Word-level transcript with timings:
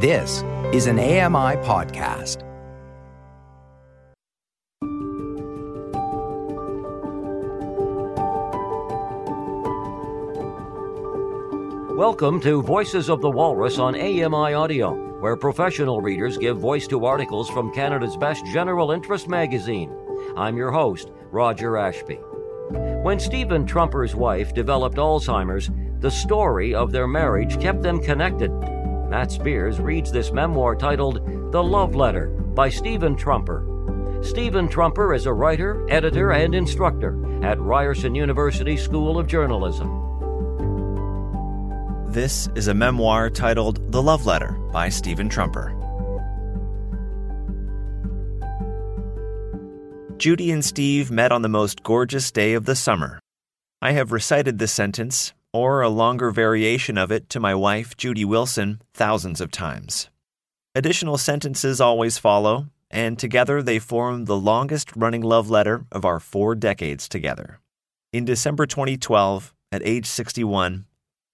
This 0.00 0.44
is 0.72 0.86
an 0.86 1.00
AMI 1.00 1.56
podcast. 1.66 2.44
Welcome 11.96 12.40
to 12.42 12.62
Voices 12.62 13.10
of 13.10 13.20
the 13.20 13.28
Walrus 13.28 13.80
on 13.80 13.96
AMI 13.96 14.54
Audio, 14.54 14.94
where 15.18 15.36
professional 15.36 16.00
readers 16.00 16.38
give 16.38 16.58
voice 16.58 16.86
to 16.86 17.04
articles 17.04 17.50
from 17.50 17.74
Canada's 17.74 18.16
best 18.16 18.46
general 18.46 18.92
interest 18.92 19.26
magazine. 19.26 19.92
I'm 20.36 20.56
your 20.56 20.70
host, 20.70 21.10
Roger 21.32 21.76
Ashby. 21.76 22.20
When 23.02 23.18
Stephen 23.18 23.66
Trumper's 23.66 24.14
wife 24.14 24.54
developed 24.54 24.98
Alzheimer's, 24.98 25.72
the 25.98 26.10
story 26.12 26.72
of 26.72 26.92
their 26.92 27.08
marriage 27.08 27.60
kept 27.60 27.82
them 27.82 28.00
connected. 28.00 28.52
Matt 29.08 29.32
Spears 29.32 29.80
reads 29.80 30.12
this 30.12 30.32
memoir 30.32 30.76
titled 30.76 31.24
The 31.50 31.62
Love 31.62 31.94
Letter 31.94 32.26
by 32.28 32.68
Stephen 32.68 33.16
Trumper. 33.16 33.64
Stephen 34.22 34.68
Trumper 34.68 35.14
is 35.14 35.24
a 35.24 35.32
writer, 35.32 35.86
editor, 35.88 36.32
and 36.32 36.54
instructor 36.54 37.16
at 37.42 37.58
Ryerson 37.58 38.14
University 38.14 38.76
School 38.76 39.18
of 39.18 39.26
Journalism. 39.26 39.88
This 42.12 42.50
is 42.54 42.68
a 42.68 42.74
memoir 42.74 43.30
titled 43.30 43.92
The 43.92 44.02
Love 44.02 44.26
Letter 44.26 44.52
by 44.72 44.90
Stephen 44.90 45.30
Trumper. 45.30 45.74
Judy 50.18 50.50
and 50.50 50.64
Steve 50.64 51.10
met 51.10 51.32
on 51.32 51.40
the 51.40 51.48
most 51.48 51.82
gorgeous 51.82 52.30
day 52.30 52.52
of 52.52 52.66
the 52.66 52.76
summer. 52.76 53.20
I 53.80 53.92
have 53.92 54.12
recited 54.12 54.58
this 54.58 54.72
sentence, 54.72 55.32
or 55.52 55.80
a 55.80 55.88
longer 55.88 56.30
variation 56.30 56.98
of 56.98 57.10
it, 57.10 57.28
to 57.30 57.40
my 57.40 57.54
wife, 57.54 57.96
Judy 57.96 58.24
Wilson, 58.24 58.82
thousands 58.94 59.40
of 59.40 59.50
times. 59.50 60.08
Additional 60.74 61.18
sentences 61.18 61.80
always 61.80 62.18
follow, 62.18 62.66
and 62.90 63.18
together 63.18 63.62
they 63.62 63.78
form 63.78 64.24
the 64.24 64.36
longest 64.36 64.94
running 64.94 65.22
love 65.22 65.50
letter 65.50 65.84
of 65.90 66.04
our 66.04 66.20
four 66.20 66.54
decades 66.54 67.08
together. 67.08 67.60
In 68.12 68.24
December 68.24 68.66
2012, 68.66 69.54
at 69.72 69.82
age 69.84 70.06
61, 70.06 70.86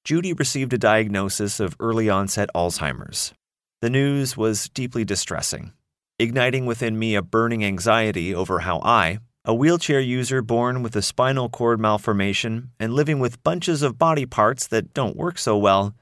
Judy 0.05 0.33
received 0.33 0.73
a 0.73 0.79
diagnosis 0.79 1.61
of 1.61 1.77
early 1.81 2.11
onset 2.11 2.51
Alzheimer's. 2.55 3.33
The 3.81 3.91
news 3.91 4.37
was 4.37 4.69
deeply 4.69 5.05
distressing, 5.05 5.73
igniting 6.19 6.67
within 6.67 6.99
me 6.99 7.15
a 7.15 7.23
burning 7.23 7.65
anxiety 7.65 8.35
over 8.35 8.61
how 8.61 8.81
I, 8.81 9.19
a 9.45 9.55
wheelchair 9.55 10.01
user 10.01 10.43
born 10.43 10.83
with 10.83 10.97
a 10.97 11.03
spinal 11.03 11.49
cord 11.49 11.79
malformation 11.79 12.71
and 12.81 12.95
living 12.95 13.19
with 13.19 13.43
bunches 13.43 13.83
of 13.83 13.99
body 13.99 14.27
parts 14.27 14.67
that 14.67 14.95
don't 14.95 15.17
work 15.17 15.39
so 15.39 15.57
well, 15.57 15.95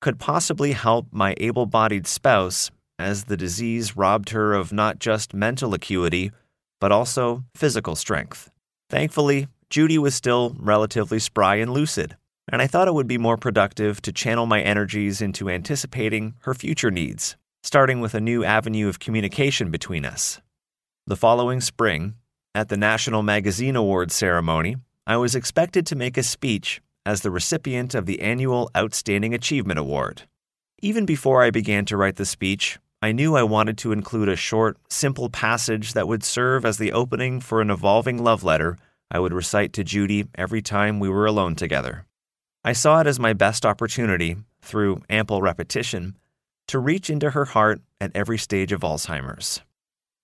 could 0.00 0.18
possibly 0.18 0.72
help 0.72 1.06
my 1.10 1.34
able 1.38 1.66
bodied 1.66 2.06
spouse 2.06 2.70
as 2.98 3.24
the 3.24 3.36
disease 3.36 3.96
robbed 3.96 4.30
her 4.30 4.54
of 4.54 4.72
not 4.72 4.98
just 4.98 5.34
mental 5.34 5.74
acuity, 5.74 6.30
but 6.80 6.92
also 6.92 7.44
physical 7.54 7.94
strength. 7.96 8.50
Thankfully, 8.88 9.48
Judy 9.68 9.98
was 9.98 10.14
still 10.14 10.56
relatively 10.58 11.18
spry 11.18 11.56
and 11.56 11.72
lucid 11.72 12.16
and 12.50 12.62
I 12.62 12.66
thought 12.66 12.88
it 12.88 12.94
would 12.94 13.08
be 13.08 13.18
more 13.18 13.36
productive 13.36 14.00
to 14.02 14.12
channel 14.12 14.46
my 14.46 14.60
energies 14.60 15.20
into 15.20 15.50
anticipating 15.50 16.34
her 16.40 16.54
future 16.54 16.90
needs, 16.90 17.36
starting 17.62 18.00
with 18.00 18.14
a 18.14 18.20
new 18.20 18.44
avenue 18.44 18.88
of 18.88 19.00
communication 19.00 19.70
between 19.70 20.04
us. 20.04 20.40
The 21.06 21.16
following 21.16 21.60
spring, 21.60 22.14
at 22.56 22.70
the 22.70 22.76
National 22.78 23.22
Magazine 23.22 23.76
Awards 23.76 24.14
ceremony, 24.14 24.76
I 25.06 25.18
was 25.18 25.34
expected 25.34 25.84
to 25.86 25.94
make 25.94 26.16
a 26.16 26.22
speech 26.22 26.80
as 27.04 27.20
the 27.20 27.30
recipient 27.30 27.94
of 27.94 28.06
the 28.06 28.22
annual 28.22 28.70
Outstanding 28.74 29.34
Achievement 29.34 29.78
Award. 29.78 30.22
Even 30.80 31.04
before 31.04 31.42
I 31.42 31.50
began 31.50 31.84
to 31.84 31.98
write 31.98 32.16
the 32.16 32.24
speech, 32.24 32.78
I 33.02 33.12
knew 33.12 33.36
I 33.36 33.42
wanted 33.42 33.76
to 33.78 33.92
include 33.92 34.30
a 34.30 34.36
short, 34.36 34.78
simple 34.88 35.28
passage 35.28 35.92
that 35.92 36.08
would 36.08 36.24
serve 36.24 36.64
as 36.64 36.78
the 36.78 36.92
opening 36.92 37.40
for 37.40 37.60
an 37.60 37.68
evolving 37.68 38.24
love 38.24 38.42
letter 38.42 38.78
I 39.10 39.18
would 39.18 39.34
recite 39.34 39.74
to 39.74 39.84
Judy 39.84 40.24
every 40.34 40.62
time 40.62 40.98
we 40.98 41.10
were 41.10 41.26
alone 41.26 41.56
together. 41.56 42.06
I 42.64 42.72
saw 42.72 43.00
it 43.00 43.06
as 43.06 43.20
my 43.20 43.34
best 43.34 43.66
opportunity, 43.66 44.38
through 44.62 45.02
ample 45.10 45.42
repetition, 45.42 46.16
to 46.68 46.78
reach 46.78 47.10
into 47.10 47.32
her 47.32 47.44
heart 47.44 47.82
at 48.00 48.12
every 48.14 48.38
stage 48.38 48.72
of 48.72 48.80
Alzheimer's. 48.80 49.60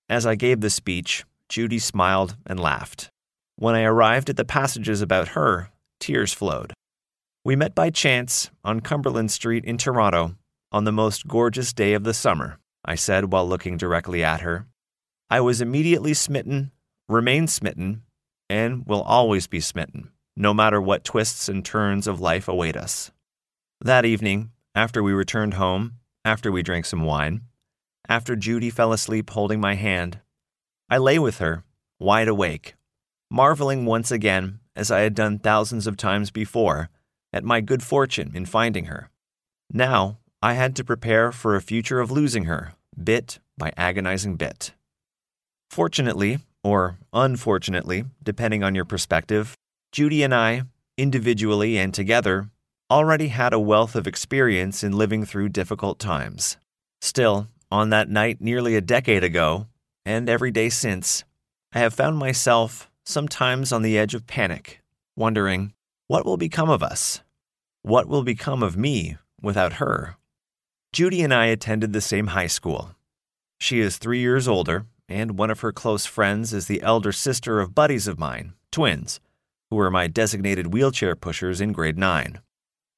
As 0.09 0.25
I 0.25 0.33
gave 0.33 0.61
the 0.61 0.71
speech, 0.71 1.25
Judy 1.53 1.77
smiled 1.77 2.35
and 2.47 2.59
laughed. 2.59 3.09
When 3.57 3.75
I 3.75 3.83
arrived 3.83 4.27
at 4.27 4.37
the 4.37 4.43
passages 4.43 5.03
about 5.03 5.29
her, 5.37 5.69
tears 5.99 6.33
flowed. 6.33 6.73
We 7.45 7.55
met 7.55 7.75
by 7.75 7.91
chance 7.91 8.49
on 8.63 8.79
Cumberland 8.79 9.29
Street 9.29 9.63
in 9.63 9.77
Toronto 9.77 10.35
on 10.71 10.85
the 10.85 10.91
most 10.91 11.27
gorgeous 11.27 11.71
day 11.71 11.93
of 11.93 12.05
the 12.05 12.13
summer, 12.15 12.57
I 12.83 12.95
said 12.95 13.31
while 13.31 13.47
looking 13.47 13.77
directly 13.77 14.23
at 14.23 14.41
her. 14.41 14.65
I 15.29 15.41
was 15.41 15.61
immediately 15.61 16.15
smitten, 16.15 16.71
remain 17.07 17.45
smitten, 17.45 18.01
and 18.49 18.87
will 18.87 19.03
always 19.03 19.45
be 19.45 19.59
smitten 19.59 20.09
no 20.35 20.55
matter 20.55 20.81
what 20.81 21.03
twists 21.03 21.47
and 21.47 21.63
turns 21.63 22.07
of 22.07 22.19
life 22.19 22.47
await 22.47 22.75
us. 22.75 23.11
That 23.79 24.05
evening, 24.05 24.49
after 24.73 25.03
we 25.03 25.13
returned 25.13 25.53
home, 25.53 25.97
after 26.25 26.51
we 26.51 26.63
drank 26.63 26.85
some 26.85 27.03
wine, 27.03 27.41
after 28.09 28.35
Judy 28.35 28.71
fell 28.71 28.91
asleep 28.91 29.29
holding 29.29 29.61
my 29.61 29.75
hand, 29.75 30.19
I 30.89 30.97
lay 30.97 31.19
with 31.19 31.39
her, 31.39 31.63
wide 31.99 32.27
awake, 32.27 32.75
marveling 33.29 33.85
once 33.85 34.11
again, 34.11 34.59
as 34.75 34.91
I 34.91 35.01
had 35.01 35.15
done 35.15 35.39
thousands 35.39 35.87
of 35.87 35.97
times 35.97 36.31
before, 36.31 36.89
at 37.31 37.43
my 37.43 37.61
good 37.61 37.81
fortune 37.81 38.31
in 38.35 38.45
finding 38.45 38.85
her. 38.85 39.09
Now 39.71 40.17
I 40.41 40.53
had 40.53 40.75
to 40.75 40.83
prepare 40.83 41.31
for 41.31 41.55
a 41.55 41.61
future 41.61 41.99
of 41.99 42.11
losing 42.11 42.45
her, 42.45 42.73
bit 43.01 43.39
by 43.57 43.71
agonizing 43.77 44.35
bit. 44.35 44.73
Fortunately, 45.69 46.39
or 46.63 46.97
unfortunately, 47.11 48.05
depending 48.21 48.63
on 48.63 48.75
your 48.75 48.85
perspective, 48.85 49.55
Judy 49.91 50.23
and 50.23 50.33
I, 50.33 50.63
individually 50.97 51.77
and 51.77 51.93
together, 51.93 52.49
already 52.91 53.29
had 53.29 53.53
a 53.53 53.59
wealth 53.59 53.95
of 53.95 54.05
experience 54.05 54.83
in 54.83 54.97
living 54.97 55.25
through 55.25 55.49
difficult 55.49 55.97
times. 55.97 56.57
Still, 57.01 57.47
on 57.71 57.89
that 57.89 58.09
night 58.09 58.39
nearly 58.39 58.75
a 58.75 58.81
decade 58.81 59.23
ago, 59.23 59.67
and 60.05 60.29
every 60.29 60.51
day 60.51 60.69
since, 60.69 61.23
I 61.73 61.79
have 61.79 61.93
found 61.93 62.17
myself 62.17 62.89
sometimes 63.05 63.71
on 63.71 63.81
the 63.81 63.97
edge 63.97 64.13
of 64.13 64.27
panic, 64.27 64.81
wondering, 65.15 65.73
what 66.07 66.25
will 66.25 66.37
become 66.37 66.69
of 66.69 66.83
us? 66.83 67.21
What 67.81 68.07
will 68.07 68.23
become 68.23 68.63
of 68.63 68.77
me 68.77 69.17
without 69.41 69.73
her? 69.73 70.17
Judy 70.91 71.21
and 71.21 71.33
I 71.33 71.47
attended 71.47 71.93
the 71.93 72.01
same 72.01 72.27
high 72.27 72.47
school. 72.47 72.95
She 73.59 73.79
is 73.79 73.97
three 73.97 74.19
years 74.19 74.47
older, 74.47 74.85
and 75.09 75.37
one 75.37 75.49
of 75.49 75.61
her 75.61 75.71
close 75.71 76.05
friends 76.05 76.53
is 76.53 76.67
the 76.67 76.81
elder 76.81 77.11
sister 77.11 77.59
of 77.59 77.75
buddies 77.75 78.07
of 78.07 78.19
mine, 78.19 78.53
twins 78.71 79.19
who 79.73 79.77
were 79.77 79.89
my 79.89 80.05
designated 80.05 80.71
wheelchair 80.71 81.15
pushers 81.15 81.59
in 81.59 81.71
grade 81.71 81.97
9. 81.97 82.39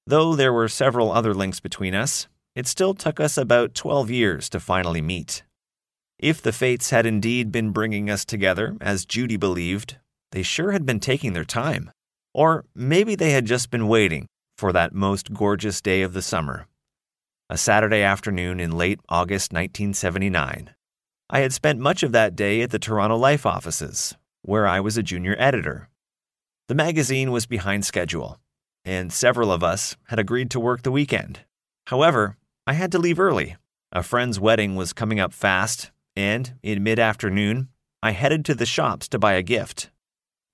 Though 0.06 0.36
there 0.36 0.52
were 0.52 0.68
several 0.68 1.10
other 1.10 1.34
links 1.34 1.62
between 1.62 1.96
us, 1.96 2.28
it 2.54 2.68
still 2.68 2.94
took 2.94 3.18
us 3.18 3.38
about 3.38 3.74
12 3.74 4.12
years 4.12 4.50
to 4.50 4.60
finally 4.60 5.02
meet. 5.02 5.44
If 6.20 6.42
the 6.42 6.54
fates 6.54 6.92
had 6.92 7.06
indeed 7.06 7.52
been 7.52 7.72
bringing 7.72 8.10
us 8.10 8.24
together, 8.24 8.78
as 8.80 9.06
Judy 9.06 9.36
believed, 9.38 9.98
they 10.32 10.44
sure 10.44 10.72
had 10.72 10.86
been 10.86 11.00
taking 11.00 11.34
their 11.34 11.46
time. 11.46 11.92
Or 12.34 12.66
maybe 12.74 13.16
they 13.16 13.32
had 13.32 13.46
just 13.46 13.70
been 13.70 13.88
waiting 13.88 14.28
for 14.58 14.72
that 14.72 14.94
most 14.94 15.34
gorgeous 15.34 15.82
day 15.82 16.02
of 16.02 16.14
the 16.14 16.22
summer. 16.22 16.68
A 17.50 17.58
Saturday 17.58 18.02
afternoon 18.02 18.60
in 18.60 18.72
late 18.72 19.00
August 19.10 19.52
1979. 19.52 20.74
I 21.30 21.40
had 21.40 21.54
spent 21.54 21.80
much 21.80 22.02
of 22.02 22.12
that 22.14 22.36
day 22.36 22.62
at 22.62 22.72
the 22.72 22.80
Toronto 22.80 23.18
Life 23.18 23.46
offices, 23.46 24.16
where 24.42 24.68
I 24.68 24.80
was 24.80 24.98
a 24.98 25.04
junior 25.04 25.36
editor. 25.38 25.90
The 26.68 26.76
magazine 26.76 27.32
was 27.32 27.46
behind 27.46 27.86
schedule, 27.86 28.40
and 28.84 29.12
several 29.12 29.52
of 29.52 29.64
us 29.64 29.98
had 30.08 30.20
agreed 30.20 30.50
to 30.52 30.60
work 30.60 30.84
the 30.84 30.92
weekend. 30.92 31.42
However, 31.88 32.38
I 32.66 32.74
had 32.74 32.92
to 32.94 33.00
leave 33.00 33.20
early. 33.20 33.58
A 33.92 34.02
friend's 34.02 34.40
wedding 34.40 34.76
was 34.76 34.94
coming 34.94 35.20
up 35.20 35.34
fast, 35.34 35.92
and 36.16 36.54
in 36.64 36.84
mid 36.84 37.00
afternoon, 37.00 37.70
I 38.02 38.12
headed 38.12 38.46
to 38.46 38.56
the 38.56 38.66
shops 38.66 39.08
to 39.10 39.20
buy 39.20 39.34
a 39.34 39.42
gift. 39.42 39.90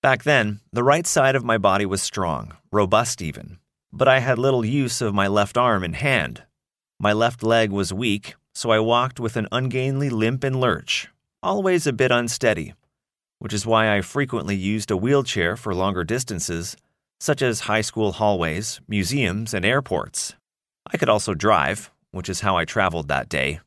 Back 0.01 0.23
then, 0.23 0.61
the 0.71 0.83
right 0.83 1.05
side 1.05 1.35
of 1.35 1.43
my 1.43 1.57
body 1.57 1.85
was 1.85 2.01
strong, 2.01 2.57
robust 2.71 3.21
even, 3.21 3.59
but 3.91 4.07
I 4.07 4.19
had 4.19 4.39
little 4.39 4.65
use 4.65 5.01
of 5.01 5.13
my 5.13 5.27
left 5.27 5.57
arm 5.57 5.83
and 5.83 5.95
hand. 5.95 6.43
My 6.99 7.13
left 7.13 7.43
leg 7.43 7.71
was 7.71 7.93
weak, 7.93 8.35
so 8.53 8.71
I 8.71 8.79
walked 8.79 9.19
with 9.19 9.37
an 9.37 9.47
ungainly 9.51 10.09
limp 10.09 10.43
and 10.43 10.59
lurch, 10.59 11.09
always 11.43 11.85
a 11.85 11.93
bit 11.93 12.11
unsteady 12.11 12.73
which 13.41 13.53
is 13.53 13.65
why 13.65 13.97
I 13.97 14.01
frequently 14.01 14.55
used 14.55 14.91
a 14.91 14.95
wheelchair 14.95 15.57
for 15.57 15.73
longer 15.73 16.03
distances, 16.03 16.77
such 17.19 17.41
as 17.41 17.61
high 17.61 17.81
school 17.81 18.11
hallways, 18.11 18.79
museums, 18.87 19.55
and 19.55 19.65
airports. 19.65 20.35
I 20.93 20.97
could 20.97 21.09
also 21.09 21.33
drive, 21.33 21.89
which 22.11 22.29
is 22.29 22.41
how 22.41 22.55
I 22.55 22.65
traveled 22.65 23.07
that 23.07 23.29
day, 23.29 23.59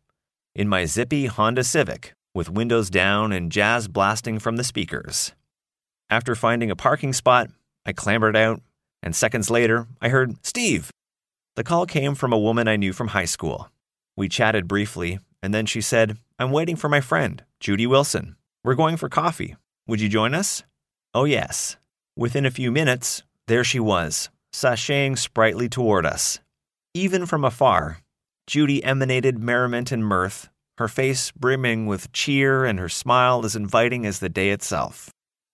in 0.54 0.68
my 0.68 0.84
zippy 0.84 1.26
Honda 1.26 1.64
Civic, 1.64 2.14
with 2.32 2.48
windows 2.50 2.88
down 2.90 3.32
and 3.32 3.50
jazz 3.50 3.88
blasting 3.88 4.38
from 4.38 4.56
the 4.56 4.64
speakers. 4.64 5.32
After 6.08 6.34
finding 6.34 6.70
a 6.70 6.76
parking 6.76 7.12
spot, 7.12 7.50
I 7.84 7.92
clambered 7.92 8.36
out, 8.36 8.60
and 9.02 9.16
seconds 9.16 9.50
later, 9.50 9.88
I 10.00 10.10
heard, 10.10 10.36
Steve! 10.46 10.90
The 11.56 11.64
call 11.64 11.86
came 11.86 12.14
from 12.14 12.32
a 12.32 12.38
woman 12.38 12.68
I 12.68 12.76
knew 12.76 12.92
from 12.92 13.08
high 13.08 13.24
school. 13.24 13.70
We 14.16 14.28
chatted 14.28 14.68
briefly, 14.68 15.18
and 15.42 15.52
then 15.52 15.66
she 15.66 15.80
said, 15.80 16.18
I'm 16.38 16.52
waiting 16.52 16.76
for 16.76 16.88
my 16.88 17.00
friend, 17.00 17.42
Judy 17.60 17.86
Wilson. 17.86 18.36
We're 18.62 18.74
going 18.74 18.96
for 18.96 19.08
coffee. 19.08 19.56
Would 19.86 20.00
you 20.00 20.08
join 20.08 20.34
us? 20.34 20.62
Oh, 21.12 21.24
yes. 21.24 21.76
Within 22.16 22.46
a 22.46 22.50
few 22.50 22.70
minutes, 22.70 23.22
there 23.46 23.64
she 23.64 23.80
was, 23.80 24.30
sashaying 24.52 25.18
sprightly 25.18 25.68
toward 25.68 26.06
us. 26.06 26.40
Even 26.94 27.26
from 27.26 27.44
afar, 27.44 27.98
Judy 28.46 28.84
emanated 28.84 29.38
merriment 29.38 29.90
and 29.90 30.04
mirth, 30.04 30.48
her 30.78 30.88
face 30.88 31.30
brimming 31.32 31.86
with 31.86 32.12
cheer 32.12 32.64
and 32.64 32.78
her 32.78 32.88
smile 32.88 33.44
as 33.44 33.56
inviting 33.56 34.04
as 34.04 34.18
the 34.18 34.28
day 34.28 34.50
itself. 34.50 35.10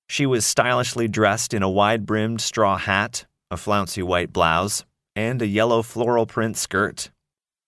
She 0.09 0.27
was 0.27 0.45
stylishly 0.45 1.07
dressed 1.07 1.55
in 1.55 1.63
a 1.63 1.71
wide 1.71 2.05
brimmed 2.05 2.41
straw 2.41 2.77
hat, 2.77 3.27
a 3.51 3.57
flouncy 3.57 4.03
white 4.03 4.33
blouse, 4.33 4.85
and 5.15 5.41
a 5.41 5.47
yellow 5.47 5.83
floral 5.83 6.27
print 6.27 6.57
skirt. 6.57 7.11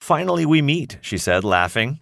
Finally, 0.00 0.46
we 0.46 0.60
meet, 0.60 0.98
she 1.00 1.18
said, 1.18 1.44
laughing. 1.44 2.00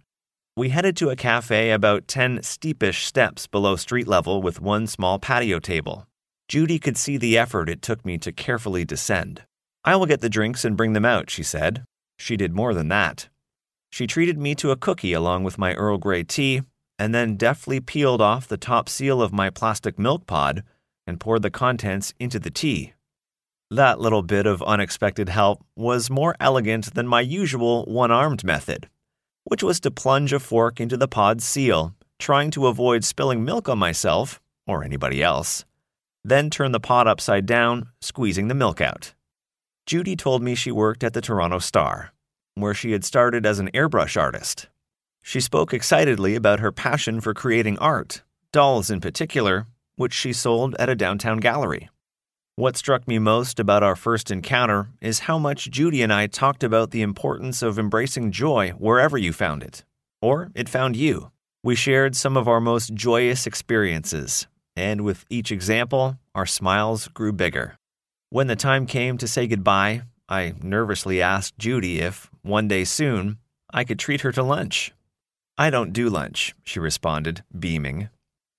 We 0.56 0.70
headed 0.70 0.96
to 0.96 1.10
a 1.10 1.16
cafe 1.16 1.70
about 1.70 2.08
10 2.08 2.42
steepish 2.42 3.04
steps 3.04 3.46
below 3.46 3.76
street 3.76 4.08
level 4.08 4.40
with 4.40 4.60
one 4.60 4.86
small 4.86 5.18
patio 5.18 5.58
table. 5.58 6.06
Judy 6.48 6.78
could 6.78 6.96
see 6.96 7.16
the 7.16 7.36
effort 7.36 7.68
it 7.68 7.82
took 7.82 8.04
me 8.04 8.18
to 8.18 8.32
carefully 8.32 8.84
descend. 8.84 9.42
I 9.84 9.96
will 9.96 10.06
get 10.06 10.20
the 10.20 10.28
drinks 10.28 10.64
and 10.64 10.76
bring 10.76 10.94
them 10.94 11.04
out, 11.04 11.30
she 11.30 11.42
said. 11.42 11.84
She 12.20 12.36
did 12.36 12.54
more 12.54 12.74
than 12.74 12.88
that. 12.88 13.30
She 13.90 14.06
treated 14.06 14.38
me 14.38 14.54
to 14.56 14.70
a 14.70 14.76
cookie 14.76 15.14
along 15.14 15.42
with 15.42 15.56
my 15.56 15.72
Earl 15.72 15.96
Grey 15.96 16.22
tea, 16.22 16.60
and 16.98 17.14
then 17.14 17.36
deftly 17.36 17.80
peeled 17.80 18.20
off 18.20 18.46
the 18.46 18.58
top 18.58 18.90
seal 18.90 19.22
of 19.22 19.32
my 19.32 19.48
plastic 19.48 19.98
milk 19.98 20.26
pod 20.26 20.62
and 21.06 21.18
poured 21.18 21.40
the 21.40 21.50
contents 21.50 22.12
into 22.20 22.38
the 22.38 22.50
tea. 22.50 22.92
That 23.70 24.00
little 24.00 24.22
bit 24.22 24.44
of 24.44 24.62
unexpected 24.62 25.30
help 25.30 25.64
was 25.74 26.10
more 26.10 26.36
elegant 26.38 26.92
than 26.92 27.08
my 27.08 27.22
usual 27.22 27.86
one 27.86 28.10
armed 28.10 28.44
method, 28.44 28.90
which 29.44 29.62
was 29.62 29.80
to 29.80 29.90
plunge 29.90 30.34
a 30.34 30.38
fork 30.38 30.78
into 30.78 30.98
the 30.98 31.08
pod's 31.08 31.44
seal, 31.44 31.94
trying 32.18 32.50
to 32.50 32.66
avoid 32.66 33.02
spilling 33.02 33.46
milk 33.46 33.66
on 33.66 33.78
myself 33.78 34.42
or 34.66 34.84
anybody 34.84 35.22
else, 35.22 35.64
then 36.22 36.50
turn 36.50 36.72
the 36.72 36.80
pod 36.80 37.08
upside 37.08 37.46
down, 37.46 37.88
squeezing 38.02 38.48
the 38.48 38.54
milk 38.54 38.82
out. 38.82 39.14
Judy 39.90 40.14
told 40.14 40.40
me 40.40 40.54
she 40.54 40.70
worked 40.70 41.02
at 41.02 41.14
the 41.14 41.20
Toronto 41.20 41.58
Star, 41.58 42.12
where 42.54 42.74
she 42.74 42.92
had 42.92 43.04
started 43.04 43.44
as 43.44 43.58
an 43.58 43.70
airbrush 43.74 44.16
artist. 44.16 44.68
She 45.20 45.40
spoke 45.40 45.74
excitedly 45.74 46.36
about 46.36 46.60
her 46.60 46.70
passion 46.70 47.20
for 47.20 47.34
creating 47.34 47.76
art, 47.78 48.22
dolls 48.52 48.88
in 48.88 49.00
particular, 49.00 49.66
which 49.96 50.12
she 50.12 50.32
sold 50.32 50.76
at 50.78 50.88
a 50.88 50.94
downtown 50.94 51.38
gallery. 51.38 51.88
What 52.54 52.76
struck 52.76 53.08
me 53.08 53.18
most 53.18 53.58
about 53.58 53.82
our 53.82 53.96
first 53.96 54.30
encounter 54.30 54.90
is 55.00 55.26
how 55.26 55.38
much 55.38 55.72
Judy 55.72 56.02
and 56.02 56.12
I 56.12 56.28
talked 56.28 56.62
about 56.62 56.92
the 56.92 57.02
importance 57.02 57.60
of 57.60 57.76
embracing 57.76 58.30
joy 58.30 58.70
wherever 58.78 59.18
you 59.18 59.32
found 59.32 59.64
it, 59.64 59.82
or 60.22 60.52
it 60.54 60.68
found 60.68 60.94
you. 60.94 61.32
We 61.64 61.74
shared 61.74 62.14
some 62.14 62.36
of 62.36 62.46
our 62.46 62.60
most 62.60 62.94
joyous 62.94 63.44
experiences, 63.44 64.46
and 64.76 65.00
with 65.00 65.24
each 65.30 65.50
example, 65.50 66.16
our 66.32 66.46
smiles 66.46 67.08
grew 67.08 67.32
bigger. 67.32 67.79
When 68.32 68.46
the 68.46 68.54
time 68.54 68.86
came 68.86 69.18
to 69.18 69.26
say 69.26 69.48
goodbye, 69.48 70.02
I 70.28 70.54
nervously 70.62 71.20
asked 71.20 71.58
Judy 71.58 71.98
if, 71.98 72.30
one 72.42 72.68
day 72.68 72.84
soon, 72.84 73.38
I 73.74 73.82
could 73.82 73.98
treat 73.98 74.20
her 74.20 74.30
to 74.30 74.44
lunch. 74.44 74.92
I 75.58 75.68
don't 75.68 75.92
do 75.92 76.08
lunch, 76.08 76.54
she 76.62 76.78
responded, 76.78 77.42
beaming. 77.58 78.08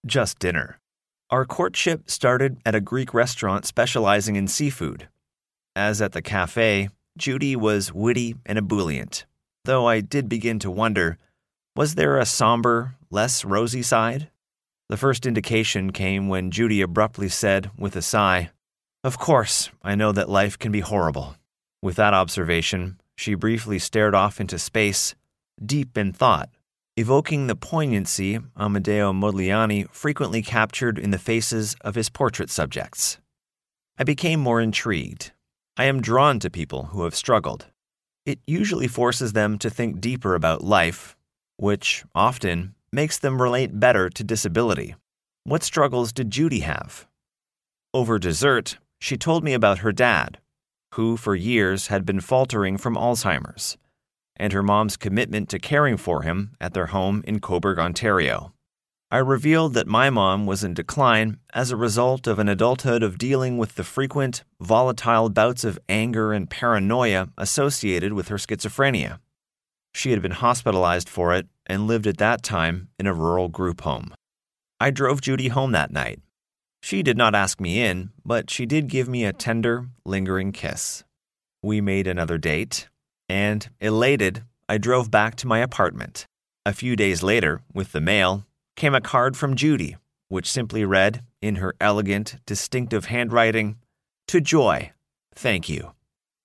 Just 0.06 0.40
dinner. 0.40 0.78
Our 1.30 1.46
courtship 1.46 2.12
started 2.12 2.58
at 2.66 2.76
a 2.76 2.82
Greek 2.82 3.14
restaurant 3.14 3.66
specializing 3.66 4.36
in 4.36 4.50
seafood. 4.50 5.08
As 5.74 6.02
at 6.02 6.12
the 6.12 6.22
cafe, 6.22 6.90
Judy 7.18 7.56
was 7.56 7.94
witty 7.94 8.36
and 8.46 8.58
ebullient, 8.58 9.26
though 9.64 9.88
I 9.88 10.02
did 10.02 10.28
begin 10.28 10.60
to 10.60 10.70
wonder 10.70 11.18
was 11.78 11.96
there 11.96 12.18
a 12.18 12.26
somber, 12.26 12.96
less 13.10 13.46
rosy 13.46 13.84
side? 13.84 14.30
The 14.90 14.98
first 14.98 15.26
indication 15.26 15.94
came 15.94 16.28
when 16.28 16.52
Judy 16.52 16.82
abruptly 16.82 17.30
said, 17.30 17.72
with 17.78 17.96
a 17.96 18.02
sigh, 18.02 18.50
Of 19.04 19.18
course, 19.18 19.70
I 19.84 19.96
know 19.96 20.12
that 20.12 20.30
life 20.30 20.60
can 20.60 20.72
be 20.72 20.82
horrible. 20.82 21.36
With 21.82 21.96
that 21.96 22.14
observation, 22.14 23.02
she 23.16 23.34
briefly 23.34 23.80
stared 23.80 24.14
off 24.14 24.40
into 24.40 24.60
space, 24.60 25.16
deep 25.64 25.98
in 25.98 26.14
thought 26.14 26.50
evoking 26.98 27.48
the 27.48 27.56
poignancy 27.56 28.38
Amedeo 28.58 29.14
Modigliani 29.14 29.90
frequently 29.92 30.42
captured 30.42 31.00
in 31.00 31.12
the 31.12 31.18
faces 31.18 31.76
of 31.82 31.96
his 31.96 32.10
portrait 32.10 32.50
subjects. 32.50 33.18
I 33.98 34.04
became 34.04 34.40
more 34.40 34.60
intrigued. 34.60 35.32
I 35.78 35.86
am 35.86 36.02
drawn 36.02 36.40
to 36.40 36.50
people 36.50 36.86
who 36.92 37.04
have 37.04 37.16
struggled. 37.16 37.68
It 38.26 38.40
usually 38.46 38.88
forces 38.88 39.34
them 39.34 39.58
to 39.60 39.70
think 39.70 40.02
deeper 40.02 40.36
about 40.36 40.64
life, 40.64 41.16
which 41.58 42.04
often 42.14 42.76
makes 42.92 43.18
them 43.18 43.42
relate 43.42 43.80
better 43.80 44.10
to 44.10 44.24
disability. 44.24 44.96
What 45.44 45.64
struggles 45.64 46.12
did 46.12 46.30
Judy 46.30 46.60
have? 46.60 47.08
Over 47.94 48.20
dessert, 48.20 48.78
she 49.02 49.18
told 49.18 49.44
me 49.44 49.54
about 49.54 49.80
her 49.80 49.92
dad, 49.92 50.38
who 50.94 51.18
for 51.18 51.36
years 51.36 51.88
had 51.88 52.06
been 52.06 52.22
faltering 52.22 52.78
from 52.78 52.96
Alzheimer's 52.96 53.78
and 54.38 54.54
her 54.54 54.64
mom's 54.64 54.98
commitment 54.98 55.50
to 55.50 55.60
caring 55.60 55.98
for 55.98 56.22
him 56.22 56.52
at 56.60 56.74
their 56.74 56.88
home 56.88 57.24
in 57.28 57.40
Cobourg, 57.40 57.78
Ontario. 57.78 58.54
I 59.12 59.18
revealed 59.18 59.74
that 59.74 59.88
my 59.88 60.10
mom 60.10 60.46
was 60.46 60.64
in 60.64 60.74
decline 60.74 61.38
as 61.54 61.70
a 61.70 61.76
result 61.76 62.28
of 62.28 62.40
an 62.40 62.48
adulthood 62.48 63.04
of 63.04 63.18
dealing 63.18 63.58
with 63.58 63.76
the 63.76 63.84
frequent, 63.84 64.44
volatile 64.60 65.30
bouts 65.30 65.64
of 65.64 65.78
anger 65.90 66.32
and 66.32 66.50
paranoia 66.50 67.28
associated 67.38 68.14
with 68.14 68.30
her 68.30 68.38
schizophrenia. 68.38 69.20
She 69.94 70.12
had 70.12 70.22
been 70.22 70.32
hospitalized 70.32 71.10
for 71.10 71.36
it 71.36 71.48
and 71.66 71.88
lived 71.88 72.08
at 72.08 72.18
that 72.18 72.42
time 72.42 72.88
in 72.98 73.06
a 73.06 73.14
rural 73.14 73.50
group 73.50 73.82
home. 73.82 74.14
I 74.80 74.90
drove 74.92 75.22
Judy 75.22 75.50
home 75.50 75.74
that 75.74 75.92
night. 75.92 76.20
She 76.82 77.04
did 77.04 77.18
not 77.18 77.36
ask 77.36 77.62
me 77.62 77.82
in, 77.82 78.10
but 78.26 78.50
she 78.50 78.66
did 78.66 78.88
give 78.88 79.08
me 79.08 79.24
a 79.24 79.34
tender, 79.34 79.88
lingering 80.06 80.52
kiss. 80.52 81.04
We 81.62 81.80
made 81.80 82.08
another 82.08 82.38
date, 82.38 82.90
and, 83.30 83.70
elated, 83.80 84.44
I 84.68 84.78
drove 84.78 85.12
back 85.12 85.36
to 85.38 85.48
my 85.48 85.60
apartment. 85.60 86.26
A 86.66 86.74
few 86.74 86.96
days 86.96 87.24
later, 87.24 87.62
with 87.74 87.92
the 87.92 88.02
mail, 88.02 88.46
came 88.76 88.96
a 88.96 89.02
card 89.02 89.38
from 89.38 89.56
Judy, 89.56 89.98
which 90.28 90.50
simply 90.50 90.84
read, 90.84 91.24
in 91.42 91.58
her 91.58 91.76
elegant, 91.80 92.38
distinctive 92.46 93.06
handwriting, 93.06 93.78
To 94.28 94.42
Joy, 94.42 94.92
thank 95.36 95.70
you. 95.70 95.92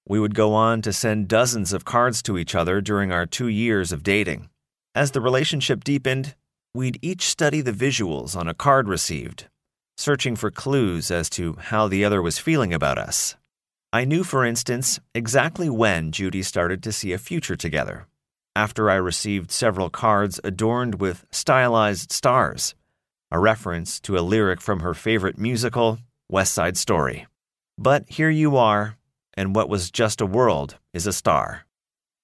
We 0.09 0.21
would 0.21 0.35
go 0.35 0.55
on 0.55 0.83
to 0.83 0.93
send 0.93 1.29
dozens 1.29 1.73
of 1.73 1.85
cards 1.85 2.23
to 2.23 2.39
each 2.39 2.55
other 2.55 2.81
during 2.81 3.11
our 3.11 3.27
two 3.27 3.49
years 3.49 3.91
of 3.91 4.03
dating. 4.03 4.51
As 4.95 5.11
the 5.11 5.21
relationship 5.21 5.83
deepened, 5.83 6.35
we'd 6.75 6.99
each 7.03 7.23
study 7.23 7.61
the 7.61 7.73
visuals 7.73 8.37
on 8.37 8.49
a 8.49 8.55
card 8.55 8.89
received, 8.89 9.49
searching 9.97 10.37
for 10.37 10.51
clues 10.51 11.11
as 11.11 11.31
to 11.31 11.55
how 11.55 11.89
the 11.89 12.05
other 12.05 12.21
was 12.21 12.39
feeling 12.39 12.73
about 12.73 12.99
us. 12.99 13.37
I 13.93 14.05
knew, 14.05 14.25
for 14.25 14.45
instance, 14.45 15.01
exactly 15.15 15.71
when 15.71 16.13
Judy 16.13 16.43
started 16.43 16.83
to 16.83 16.93
see 16.93 17.13
a 17.13 17.19
future 17.19 17.57
together. 17.57 18.07
After 18.55 18.91
I 18.91 18.97
received 18.97 19.51
several 19.51 19.91
cards 19.91 20.41
adorned 20.45 21.01
with 21.01 21.25
stylized 21.31 22.13
stars, 22.13 22.75
a 23.31 23.39
reference 23.39 24.01
to 24.01 24.17
a 24.17 24.21
lyric 24.21 24.61
from 24.61 24.81
her 24.81 24.95
favorite 24.95 25.39
musical, 25.39 25.99
West 26.29 26.53
Side 26.53 26.77
Story. 26.77 27.27
But 27.79 28.09
here 28.09 28.31
you 28.31 28.57
are, 28.57 28.97
and 29.35 29.55
what 29.55 29.69
was 29.69 29.91
just 29.91 30.21
a 30.21 30.27
world 30.27 30.77
is 30.93 31.07
a 31.07 31.13
star. 31.13 31.67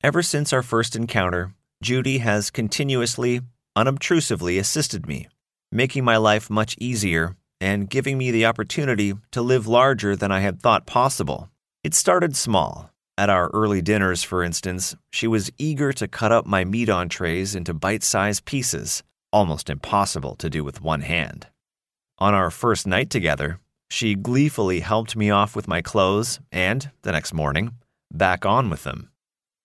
Ever 0.02 0.23
since 0.23 0.52
our 0.52 0.62
first 0.62 0.97
encounter, 0.97 1.55
Judy 1.83 2.19
has 2.19 2.50
continuously, 2.50 3.41
unobtrusively 3.76 4.59
assisted 4.59 5.07
me, 5.07 5.29
making 5.71 6.05
my 6.05 6.17
life 6.17 6.50
much 6.50 6.76
easier 6.79 7.37
and 7.62 7.88
giving 7.88 8.19
me 8.19 8.33
the 8.33 8.45
opportunity 8.45 9.14
to 9.31 9.40
live 9.40 9.69
larger 9.69 10.16
than 10.16 10.33
I 10.33 10.40
had 10.40 10.61
thought 10.61 10.85
possible. 10.85 11.49
It 11.85 11.95
started 11.95 12.35
small. 12.35 12.90
At 13.16 13.31
our 13.31 13.50
early 13.54 13.81
dinners, 13.81 14.25
for 14.25 14.42
instance, 14.42 14.97
she 15.12 15.28
was 15.28 15.52
eager 15.59 15.92
to 15.92 16.09
cut 16.09 16.33
up 16.33 16.45
my 16.45 16.64
meat 16.64 16.88
entrees 16.88 17.54
into 17.54 17.73
bite 17.73 18.02
sized 18.02 18.47
pieces, 18.47 19.04
almost 19.33 19.71
impossible 19.71 20.35
to 20.37 20.50
do 20.50 20.64
with 20.64 20.83
one 20.83 21.02
hand. 21.02 21.47
On 22.19 22.35
our 22.35 22.50
first 22.50 22.85
night 22.85 23.11
together, 23.11 23.61
she 23.88 24.16
gleefully 24.16 24.81
helped 24.81 25.14
me 25.14 25.31
off 25.31 25.54
with 25.54 25.69
my 25.69 25.83
clothes 25.83 26.40
and, 26.50 26.90
the 27.02 27.12
next 27.12 27.33
morning, 27.33 27.75
back 28.12 28.45
on 28.45 28.71
with 28.71 28.83
them. 28.83 29.09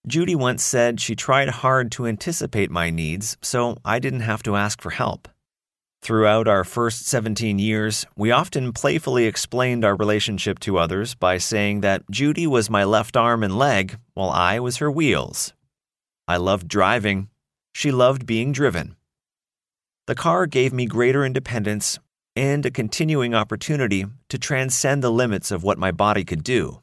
Judy 0.05 0.35
once 0.35 0.61
said 0.61 1.01
she 1.01 1.15
tried 1.15 1.49
hard 1.49 1.91
to 1.93 2.05
anticipate 2.05 2.69
my 2.69 2.91
needs 2.91 3.37
so 3.41 3.77
I 3.83 3.97
didn't 3.97 4.19
have 4.19 4.43
to 4.43 4.55
ask 4.55 4.83
for 4.83 4.91
help. 4.91 5.27
Throughout 6.07 6.47
our 6.47 6.63
first 6.63 7.05
17 7.05 7.59
years, 7.59 8.05
we 8.15 8.31
often 8.31 8.71
playfully 8.71 9.25
explained 9.25 9.83
our 9.83 9.93
relationship 9.93 10.57
to 10.59 10.77
others 10.77 11.15
by 11.15 11.37
saying 11.37 11.81
that 11.81 12.09
Judy 12.09 12.47
was 12.47 12.69
my 12.69 12.85
left 12.85 13.17
arm 13.17 13.43
and 13.43 13.57
leg 13.57 13.99
while 14.13 14.29
I 14.29 14.57
was 14.61 14.77
her 14.77 14.89
wheels. 14.89 15.51
I 16.25 16.37
loved 16.37 16.69
driving. 16.69 17.27
She 17.73 17.91
loved 17.91 18.25
being 18.25 18.53
driven. 18.53 18.95
The 20.05 20.15
car 20.15 20.45
gave 20.45 20.71
me 20.71 20.85
greater 20.85 21.25
independence 21.25 21.99
and 22.37 22.65
a 22.65 22.71
continuing 22.71 23.35
opportunity 23.35 24.05
to 24.29 24.37
transcend 24.37 25.03
the 25.03 25.11
limits 25.11 25.51
of 25.51 25.61
what 25.61 25.77
my 25.77 25.91
body 25.91 26.23
could 26.23 26.41
do. 26.41 26.81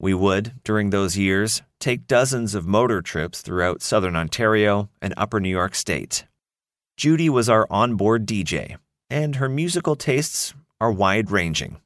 We 0.00 0.14
would, 0.14 0.54
during 0.64 0.88
those 0.88 1.18
years, 1.18 1.60
take 1.78 2.06
dozens 2.06 2.54
of 2.54 2.66
motor 2.66 3.02
trips 3.02 3.42
throughout 3.42 3.82
southern 3.82 4.16
Ontario 4.16 4.88
and 5.02 5.12
upper 5.18 5.40
New 5.40 5.50
York 5.50 5.74
State. 5.74 6.24
Judy 6.96 7.28
was 7.28 7.48
our 7.48 7.66
onboard 7.70 8.26
DJ, 8.26 8.76
and 9.10 9.36
her 9.36 9.48
musical 9.48 9.96
tastes 9.96 10.54
are 10.80 10.92
wide 10.92 11.30
ranging 11.30 11.80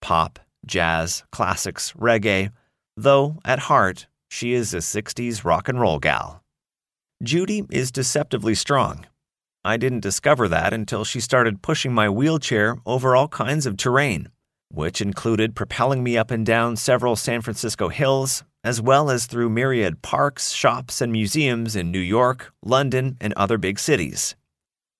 pop, 0.00 0.38
jazz, 0.64 1.24
classics, 1.32 1.92
reggae, 1.98 2.50
though 2.96 3.38
at 3.44 3.58
heart, 3.60 4.06
she 4.28 4.52
is 4.52 4.72
a 4.72 4.78
60s 4.78 5.44
rock 5.44 5.68
and 5.68 5.80
roll 5.80 5.98
gal. 5.98 6.42
Judy 7.22 7.64
is 7.70 7.90
deceptively 7.90 8.54
strong. 8.54 9.06
I 9.64 9.76
didn't 9.76 10.00
discover 10.00 10.48
that 10.48 10.72
until 10.72 11.04
she 11.04 11.18
started 11.18 11.62
pushing 11.62 11.92
my 11.92 12.08
wheelchair 12.08 12.76
over 12.86 13.16
all 13.16 13.28
kinds 13.28 13.66
of 13.66 13.76
terrain 13.76 14.28
which 14.70 15.00
included 15.00 15.54
propelling 15.54 16.02
me 16.02 16.16
up 16.16 16.30
and 16.30 16.44
down 16.44 16.76
several 16.76 17.16
San 17.16 17.40
Francisco 17.40 17.88
hills, 17.88 18.44
as 18.64 18.80
well 18.80 19.10
as 19.10 19.26
through 19.26 19.48
myriad 19.48 20.02
parks, 20.02 20.50
shops, 20.50 21.00
and 21.00 21.12
museums 21.12 21.76
in 21.76 21.90
New 21.90 22.00
York, 22.00 22.52
London, 22.62 23.16
and 23.20 23.32
other 23.34 23.58
big 23.58 23.78
cities. 23.78 24.34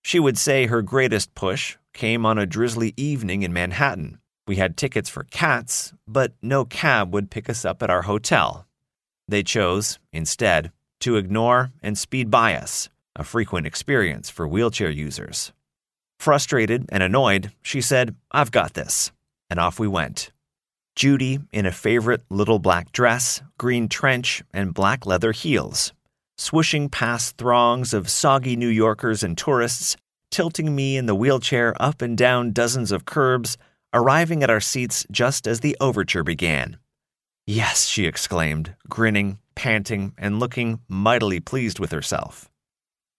She 0.06 0.20
would 0.20 0.38
say 0.38 0.66
her 0.66 0.82
greatest 0.82 1.34
push 1.34 1.78
came 1.92 2.24
on 2.24 2.38
a 2.38 2.46
drizzly 2.46 2.94
evening 2.96 3.42
in 3.42 3.52
Manhattan. 3.52 4.20
We 4.46 4.54
had 4.54 4.76
tickets 4.76 5.08
for 5.08 5.24
cats, 5.24 5.92
but 6.06 6.32
no 6.40 6.64
cab 6.64 7.12
would 7.12 7.28
pick 7.28 7.50
us 7.50 7.64
up 7.64 7.82
at 7.82 7.90
our 7.90 8.02
hotel. 8.02 8.68
They 9.26 9.42
chose, 9.42 9.98
instead, 10.12 10.70
to 11.00 11.16
ignore 11.16 11.72
and 11.82 11.98
speed 11.98 12.30
by 12.30 12.54
us, 12.54 12.88
a 13.16 13.24
frequent 13.24 13.66
experience 13.66 14.30
for 14.30 14.46
wheelchair 14.46 14.90
users. 14.90 15.52
Frustrated 16.20 16.84
and 16.90 17.02
annoyed, 17.02 17.50
she 17.60 17.80
said, 17.80 18.14
I've 18.30 18.52
got 18.52 18.74
this 18.74 19.10
and 19.50 19.58
off 19.58 19.80
we 19.80 19.88
went. 19.88 20.30
Judy 20.94 21.40
in 21.50 21.66
a 21.66 21.72
favorite 21.72 22.22
little 22.30 22.60
black 22.60 22.92
dress, 22.92 23.42
green 23.58 23.88
trench, 23.88 24.44
and 24.54 24.72
black 24.72 25.04
leather 25.04 25.32
heels, 25.32 25.92
swishing 26.36 26.88
past 26.88 27.36
throngs 27.36 27.94
of 27.94 28.10
soggy 28.10 28.56
New 28.56 28.68
Yorkers 28.68 29.22
and 29.22 29.36
tourists, 29.36 29.96
tilting 30.30 30.74
me 30.74 30.96
in 30.96 31.06
the 31.06 31.14
wheelchair 31.14 31.74
up 31.80 32.02
and 32.02 32.16
down 32.16 32.52
dozens 32.52 32.92
of 32.92 33.04
curbs, 33.04 33.56
arriving 33.94 34.42
at 34.42 34.50
our 34.50 34.60
seats 34.60 35.06
just 35.10 35.46
as 35.46 35.60
the 35.60 35.76
overture 35.80 36.22
began. 36.22 36.76
Yes, 37.46 37.86
she 37.86 38.06
exclaimed, 38.06 38.74
grinning, 38.88 39.38
panting, 39.54 40.12
and 40.18 40.40
looking 40.40 40.80
mightily 40.88 41.40
pleased 41.40 41.78
with 41.78 41.92
herself. 41.92 42.50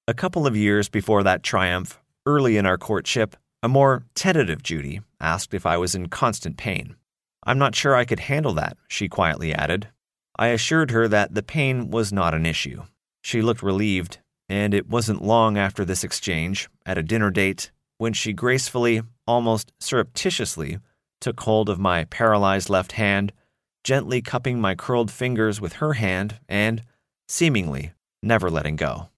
A 0.08 0.14
couple 0.14 0.46
of 0.46 0.56
years 0.56 0.90
before 0.90 1.24
that 1.24 1.44
triumph, 1.44 2.00
early 2.26 2.58
in 2.58 2.66
our 2.66 2.78
courtship, 2.78 3.36
a 3.64 3.68
more 3.68 4.04
tentative 4.16 4.62
Judy 4.62 5.02
asked 5.20 5.54
if 5.54 5.66
I 5.66 5.78
was 5.78 5.96
in 5.96 6.10
constant 6.10 6.58
pain. 6.58 6.96
I'm 7.44 7.58
not 7.58 7.74
sure 7.74 7.96
I 7.96 8.06
could 8.06 8.20
handle 8.20 8.54
that, 8.54 8.78
she 8.88 9.08
quietly 9.08 9.54
added. 9.54 9.88
I 10.38 10.48
assured 10.48 10.92
her 10.92 11.08
that 11.08 11.34
the 11.34 11.42
pain 11.42 11.90
was 11.90 12.14
not 12.14 12.34
an 12.34 12.46
issue. 12.46 12.84
She 13.28 13.42
looked 13.42 13.62
relieved, 13.62 14.20
and 14.48 14.74
it 14.74 14.88
wasn't 14.88 15.22
long 15.22 15.58
after 15.58 15.84
this 15.84 16.06
exchange, 16.06 16.70
at 16.86 16.98
a 16.98 17.04
dinner 17.04 17.30
date, 17.30 17.72
when 17.98 18.14
she 18.14 18.32
gracefully, 18.32 19.02
almost 19.28 19.74
surreptitiously, 19.82 20.80
took 21.20 21.42
hold 21.42 21.68
of 21.68 21.78
my 21.78 22.06
paralyzed 22.06 22.70
left 22.70 22.94
hand, 22.94 23.34
gently 23.84 24.22
cupping 24.22 24.62
my 24.62 24.76
curled 24.76 25.12
fingers 25.12 25.60
with 25.60 25.74
her 25.74 25.96
hand 25.96 26.40
and, 26.48 26.84
seemingly, 27.28 27.92
never 28.24 28.50
letting 28.50 28.78
go. 28.78 29.10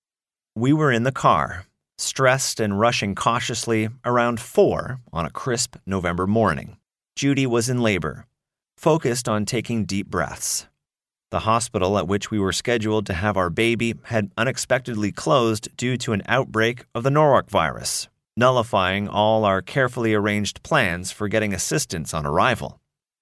We 0.56 0.74
were 0.74 0.92
in 0.92 1.04
the 1.04 1.12
car, 1.12 1.68
stressed 2.00 2.60
and 2.60 2.80
rushing 2.80 3.14
cautiously 3.14 3.90
around 4.04 4.40
four 4.40 5.02
on 5.14 5.28
a 5.28 5.30
crisp 5.30 5.76
November 5.86 6.26
morning. 6.26 6.78
Judy 7.16 7.46
was 7.46 7.70
in 7.70 7.84
labor, 7.84 8.26
focused 8.76 9.30
on 9.30 9.46
taking 9.46 9.86
deep 9.86 10.08
breaths. 10.08 10.66
The 11.32 11.42
hospital 11.42 12.00
at 12.00 12.08
which 12.08 12.32
we 12.32 12.40
were 12.40 12.52
scheduled 12.52 13.06
to 13.06 13.14
have 13.14 13.38
our 13.38 13.52
baby 13.52 13.94
had 14.06 14.32
unexpectedly 14.36 15.12
closed 15.12 15.70
due 15.78 15.96
to 15.98 16.14
an 16.14 16.24
outbreak 16.28 16.86
of 16.96 17.04
the 17.04 17.12
Norwalk 17.12 17.52
virus, 17.52 18.08
nullifying 18.36 19.08
all 19.08 19.46
our 19.46 19.62
carefully 19.62 20.16
arranged 20.16 20.64
plans 20.64 21.12
for 21.12 21.28
getting 21.28 21.54
assistance 21.54 22.16
on 22.16 22.26
arrival. 22.26 22.80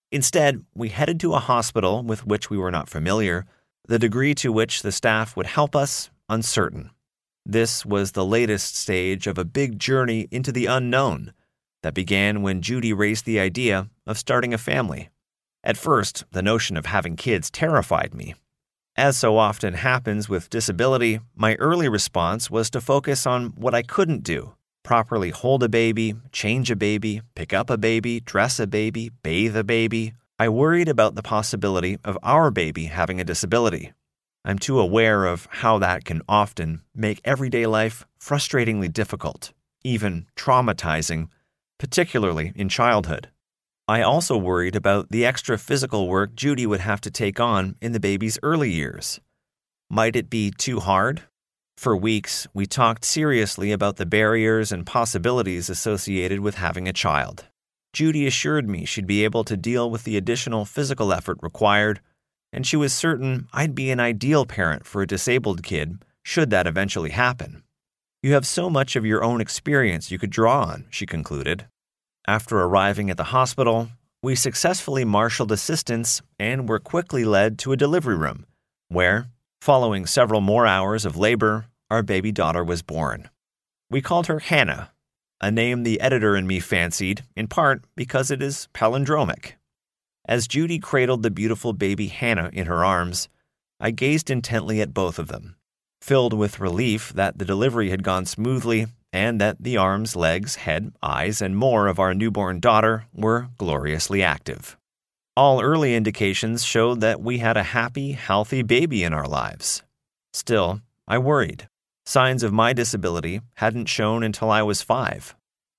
Instead, 0.10 0.64
we 0.74 0.88
headed 0.88 1.20
to 1.20 1.34
a 1.34 1.40
hospital 1.40 2.02
with 2.02 2.26
which 2.26 2.50
we 2.50 2.58
were 2.58 2.72
not 2.72 2.88
familiar, 2.88 3.46
the 3.90 4.00
degree 4.00 4.34
to 4.36 4.54
which 4.54 4.84
the 4.84 4.92
staff 4.94 5.36
would 5.36 5.48
help 5.48 5.76
us 5.76 6.10
uncertain. 6.30 6.92
This 7.46 7.86
was 7.86 8.14
the 8.14 8.26
latest 8.26 8.78
stage 8.78 9.28
of 9.28 9.38
a 9.38 9.46
big 9.46 9.80
journey 9.80 10.30
into 10.32 10.54
the 10.54 10.66
unknown 10.66 11.34
that 11.84 11.94
began 11.94 12.42
when 12.42 12.62
Judy 12.62 12.94
raised 12.94 13.26
the 13.26 13.40
idea 13.40 13.90
of 14.06 14.18
starting 14.18 14.54
a 14.54 14.58
family. 14.58 15.10
At 15.64 15.78
first, 15.78 16.24
the 16.32 16.42
notion 16.42 16.78
of 16.78 16.86
having 16.86 17.16
kids 17.16 17.50
terrified 17.50 18.14
me. 18.14 18.36
As 18.96 19.18
so 19.18 19.38
often 19.38 19.76
happens 19.76 20.28
with 20.28 20.50
disability, 20.50 21.20
my 21.36 21.56
early 21.56 21.88
response 21.88 22.50
was 22.50 22.70
to 22.72 22.82
focus 22.82 23.28
on 23.28 23.48
what 23.56 23.76
I 23.76 23.84
couldn't 23.84 24.24
do 24.24 24.54
properly 24.88 25.32
hold 25.32 25.62
a 25.64 25.68
baby, 25.68 26.16
change 26.32 26.72
a 26.72 26.76
baby, 26.76 27.22
pick 27.36 27.52
up 27.52 27.70
a 27.70 27.78
baby, 27.78 28.22
dress 28.22 28.58
a 28.58 28.66
baby, 28.66 29.12
bathe 29.22 29.58
a 29.58 29.64
baby. 29.64 30.14
I 30.40 30.48
worried 30.48 30.88
about 30.88 31.14
the 31.16 31.22
possibility 31.22 31.98
of 32.06 32.18
our 32.24 32.52
baby 32.52 32.86
having 32.86 33.20
a 33.20 33.26
disability. 33.26 33.92
I'm 34.46 34.58
too 34.58 34.80
aware 34.80 35.26
of 35.26 35.46
how 35.52 35.78
that 35.80 36.06
can 36.06 36.22
often 36.30 36.84
make 36.96 37.20
everyday 37.26 37.66
life 37.66 38.06
frustratingly 38.18 38.94
difficult, 38.94 39.52
even 39.84 40.26
traumatizing, 40.38 41.28
particularly 41.78 42.54
in 42.56 42.70
childhood. 42.70 43.30
I 43.88 44.02
also 44.02 44.38
worried 44.38 44.76
about 44.76 45.12
the 45.12 45.26
extra 45.26 45.58
physical 45.58 46.08
work 46.08 46.36
Judy 46.36 46.66
would 46.66 46.82
have 46.82 47.02
to 47.02 47.12
take 47.12 47.40
on 47.40 47.76
in 47.82 47.94
the 47.94 48.00
baby's 48.00 48.38
early 48.44 48.72
years. 48.72 49.20
Might 49.90 50.16
it 50.16 50.30
be 50.30 50.52
too 50.52 50.80
hard? 50.80 51.24
For 51.78 51.96
weeks, 51.96 52.48
we 52.54 52.66
talked 52.66 53.06
seriously 53.06 53.72
about 53.72 53.96
the 53.96 54.06
barriers 54.06 54.72
and 54.72 54.86
possibilities 54.86 55.70
associated 55.70 56.42
with 56.42 56.56
having 56.56 56.88
a 56.88 56.94
child. 56.94 57.46
Judy 57.94 58.28
assured 58.28 58.68
me 58.68 58.84
she'd 58.84 59.08
be 59.08 59.24
able 59.24 59.44
to 59.46 59.56
deal 59.56 59.90
with 59.90 60.04
the 60.04 60.18
additional 60.18 60.66
physical 60.66 61.14
effort 61.14 61.38
required 61.42 62.02
and 62.54 62.66
she 62.66 62.78
was 62.78 62.94
certain 62.94 63.48
I'd 63.54 63.76
be 63.76 63.92
an 63.92 64.00
ideal 64.00 64.46
parent 64.46 64.86
for 64.86 65.02
a 65.02 65.08
disabled 65.08 65.64
kid 65.64 66.04
should 66.24 66.50
that 66.50 66.68
eventually 66.68 67.12
happen. 67.12 67.64
You 68.24 68.34
have 68.34 68.48
so 68.48 68.70
much 68.70 68.96
of 68.96 69.06
your 69.06 69.24
own 69.24 69.42
experience 69.42 70.12
you 70.12 70.20
could 70.20 70.30
draw 70.30 70.64
on, 70.64 70.86
she 70.90 71.06
concluded. 71.06 71.68
After 72.28 72.60
arriving 72.60 73.10
at 73.10 73.16
the 73.16 73.32
hospital, 73.32 73.90
we 74.22 74.36
successfully 74.36 75.06
marshaled 75.06 75.52
assistance 75.52 76.22
and 76.38 76.68
were 76.68 76.80
quickly 76.80 77.24
led 77.24 77.58
to 77.60 77.72
a 77.72 77.78
delivery 77.78 78.18
room, 78.18 78.46
where, 78.90 79.28
following 79.62 80.06
several 80.06 80.42
more 80.42 80.68
hours 80.68 81.06
of 81.06 81.16
labor, 81.16 81.68
our 81.90 82.04
baby 82.04 82.34
daughter 82.34 82.66
was 82.66 82.82
born. 82.82 83.30
We 83.90 84.02
called 84.02 84.28
her 84.28 84.40
Hannah, 84.40 84.92
a 85.40 85.50
name 85.52 85.84
the 85.84 86.02
editor 86.02 86.36
and 86.36 86.46
me 86.46 86.60
fancied, 86.60 87.24
in 87.38 87.48
part 87.48 87.86
because 87.96 88.30
it 88.30 88.42
is 88.42 88.68
palindromic. 88.74 89.54
As 90.28 90.50
Judy 90.50 90.80
cradled 90.80 91.24
the 91.24 91.32
beautiful 91.32 91.72
baby 91.72 92.08
Hannah 92.08 92.50
in 92.52 92.66
her 92.66 92.84
arms, 92.84 93.30
I 93.80 93.92
gazed 93.92 94.30
intently 94.30 94.82
at 94.82 94.94
both 94.94 95.18
of 95.18 95.30
them, 95.30 95.56
filled 96.02 96.34
with 96.34 96.60
relief 96.60 97.14
that 97.14 97.38
the 97.38 97.46
delivery 97.46 97.90
had 97.90 98.04
gone 98.04 98.26
smoothly 98.26 98.88
and 99.14 99.40
that 99.42 99.58
the 99.60 99.78
arms, 99.78 100.16
legs, 100.16 100.56
head, 100.56 100.92
eyes, 101.02 101.42
and 101.42 101.56
more 101.56 101.88
of 101.88 102.00
our 102.00 102.14
newborn 102.14 102.60
daughter 102.60 103.06
were 103.14 103.50
gloriously 103.58 104.22
active. 104.22 104.78
All 105.36 105.62
early 105.62 105.96
indications 105.96 106.64
showed 106.64 107.02
that 107.02 107.22
we 107.22 107.38
had 107.38 107.58
a 107.58 107.64
happy, 107.64 108.14
healthy 108.14 108.64
baby 108.64 109.04
in 109.04 109.14
our 109.14 109.28
lives. 109.28 109.84
Still, 110.34 110.82
I 111.08 111.20
worried. 111.20 111.68
Signs 112.06 112.42
of 112.42 112.54
my 112.54 112.74
disability 112.74 113.42
hadn't 113.56 113.86
shown 113.86 114.24
until 114.24 114.50
I 114.50 114.64
was 114.64 114.82
five. 114.82 115.36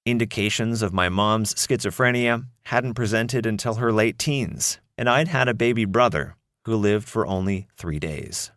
Indications 0.06 0.80
of 0.80 0.92
my 0.92 1.08
mom's 1.08 1.54
schizophrenia 1.54 2.44
hadn't 2.64 2.94
presented 2.94 3.46
until 3.46 3.74
her 3.74 3.92
late 3.92 4.18
teens, 4.18 4.78
and 4.96 5.08
I'd 5.08 5.28
had 5.28 5.48
a 5.48 5.54
baby 5.54 5.84
brother 5.84 6.36
who 6.64 6.76
lived 6.76 7.08
for 7.08 7.26
only 7.26 7.66
three 7.76 7.98
days. 7.98 8.50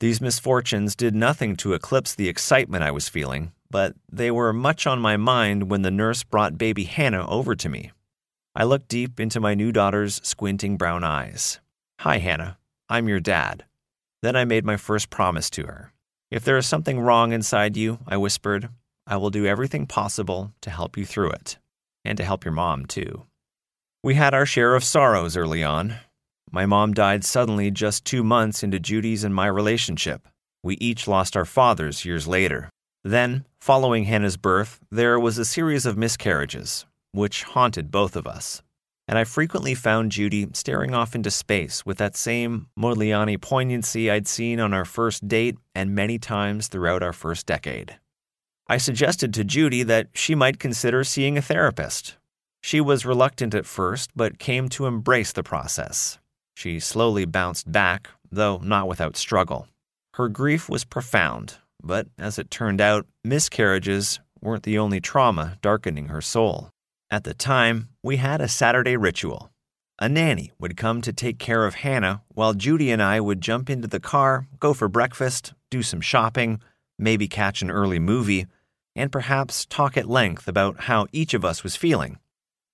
These 0.00 0.20
misfortunes 0.20 0.94
did 0.94 1.14
nothing 1.14 1.56
to 1.56 1.72
eclipse 1.72 2.14
the 2.14 2.28
excitement 2.28 2.82
I 2.82 2.90
was 2.90 3.08
feeling, 3.08 3.52
but 3.70 3.94
they 4.10 4.30
were 4.30 4.52
much 4.52 4.86
on 4.86 5.00
my 5.00 5.16
mind 5.16 5.70
when 5.70 5.82
the 5.82 5.90
nurse 5.90 6.22
brought 6.22 6.58
baby 6.58 6.84
Hannah 6.84 7.28
over 7.28 7.54
to 7.54 7.68
me. 7.68 7.92
I 8.54 8.64
looked 8.64 8.88
deep 8.88 9.20
into 9.20 9.40
my 9.40 9.54
new 9.54 9.72
daughter's 9.72 10.20
squinting 10.24 10.76
brown 10.76 11.04
eyes. 11.04 11.60
Hi, 12.00 12.18
Hannah. 12.18 12.58
I'm 12.88 13.08
your 13.08 13.20
dad. 13.20 13.64
Then 14.22 14.36
I 14.36 14.44
made 14.44 14.64
my 14.64 14.76
first 14.76 15.10
promise 15.10 15.50
to 15.50 15.66
her. 15.66 15.92
If 16.30 16.44
there 16.44 16.56
is 16.56 16.66
something 16.66 16.98
wrong 16.98 17.32
inside 17.32 17.76
you, 17.76 17.98
I 18.06 18.16
whispered, 18.16 18.68
I 19.06 19.16
will 19.16 19.30
do 19.30 19.46
everything 19.46 19.86
possible 19.86 20.52
to 20.62 20.70
help 20.70 20.96
you 20.96 21.04
through 21.04 21.30
it 21.30 21.58
and 22.04 22.16
to 22.18 22.24
help 22.24 22.44
your 22.44 22.52
mom, 22.52 22.86
too. 22.86 23.26
We 24.02 24.14
had 24.14 24.34
our 24.34 24.46
share 24.46 24.74
of 24.74 24.84
sorrows 24.84 25.36
early 25.36 25.62
on. 25.62 25.96
My 26.50 26.64
mom 26.64 26.94
died 26.94 27.24
suddenly 27.24 27.70
just 27.70 28.04
two 28.04 28.22
months 28.22 28.62
into 28.62 28.78
Judy's 28.78 29.24
and 29.24 29.34
my 29.34 29.48
relationship. 29.48 30.28
We 30.62 30.76
each 30.76 31.06
lost 31.06 31.36
our 31.36 31.44
fathers 31.44 32.04
years 32.04 32.26
later. 32.26 32.70
Then, 33.06 33.44
following 33.60 34.06
Hannah's 34.06 34.36
birth, 34.36 34.80
there 34.90 35.20
was 35.20 35.38
a 35.38 35.44
series 35.44 35.86
of 35.86 35.96
miscarriages, 35.96 36.86
which 37.12 37.44
haunted 37.44 37.92
both 37.92 38.16
of 38.16 38.26
us. 38.26 38.62
and 39.06 39.16
I 39.16 39.22
frequently 39.22 39.76
found 39.76 40.10
Judy 40.10 40.48
staring 40.54 40.92
off 40.92 41.14
into 41.14 41.30
space 41.30 41.86
with 41.86 41.98
that 41.98 42.16
same 42.16 42.66
Modigliani 42.76 43.40
poignancy 43.40 44.10
I'd 44.10 44.26
seen 44.26 44.58
on 44.58 44.74
our 44.74 44.84
first 44.84 45.28
date 45.28 45.56
and 45.72 45.94
many 45.94 46.18
times 46.18 46.66
throughout 46.66 47.04
our 47.04 47.12
first 47.12 47.46
decade. 47.46 47.96
I 48.66 48.78
suggested 48.78 49.32
to 49.34 49.44
Judy 49.44 49.84
that 49.84 50.08
she 50.12 50.34
might 50.34 50.58
consider 50.58 51.04
seeing 51.04 51.38
a 51.38 51.42
therapist. 51.42 52.16
She 52.60 52.80
was 52.80 53.06
reluctant 53.06 53.54
at 53.54 53.66
first, 53.66 54.10
but 54.16 54.40
came 54.40 54.68
to 54.70 54.86
embrace 54.86 55.30
the 55.30 55.44
process. 55.44 56.18
She 56.56 56.80
slowly 56.80 57.24
bounced 57.24 57.70
back, 57.70 58.08
though 58.32 58.58
not 58.58 58.88
without 58.88 59.16
struggle. 59.16 59.68
Her 60.14 60.28
grief 60.28 60.68
was 60.68 60.84
profound, 60.84 61.58
but 61.82 62.08
as 62.18 62.38
it 62.38 62.50
turned 62.50 62.80
out, 62.80 63.06
miscarriages 63.24 64.20
weren't 64.40 64.64
the 64.64 64.78
only 64.78 65.00
trauma 65.00 65.58
darkening 65.62 66.08
her 66.08 66.20
soul. 66.20 66.70
At 67.10 67.24
the 67.24 67.34
time, 67.34 67.88
we 68.02 68.16
had 68.16 68.40
a 68.40 68.48
Saturday 68.48 68.96
ritual. 68.96 69.50
A 69.98 70.08
nanny 70.08 70.52
would 70.58 70.76
come 70.76 71.00
to 71.02 71.12
take 71.12 71.38
care 71.38 71.64
of 71.64 71.76
Hannah 71.76 72.22
while 72.28 72.52
Judy 72.52 72.90
and 72.90 73.02
I 73.02 73.20
would 73.20 73.40
jump 73.40 73.70
into 73.70 73.88
the 73.88 74.00
car, 74.00 74.46
go 74.60 74.74
for 74.74 74.88
breakfast, 74.88 75.54
do 75.70 75.82
some 75.82 76.00
shopping, 76.00 76.60
maybe 76.98 77.28
catch 77.28 77.62
an 77.62 77.70
early 77.70 77.98
movie, 77.98 78.46
and 78.94 79.12
perhaps 79.12 79.64
talk 79.66 79.96
at 79.96 80.08
length 80.08 80.48
about 80.48 80.80
how 80.80 81.06
each 81.12 81.32
of 81.32 81.44
us 81.44 81.62
was 81.62 81.76
feeling. 81.76 82.18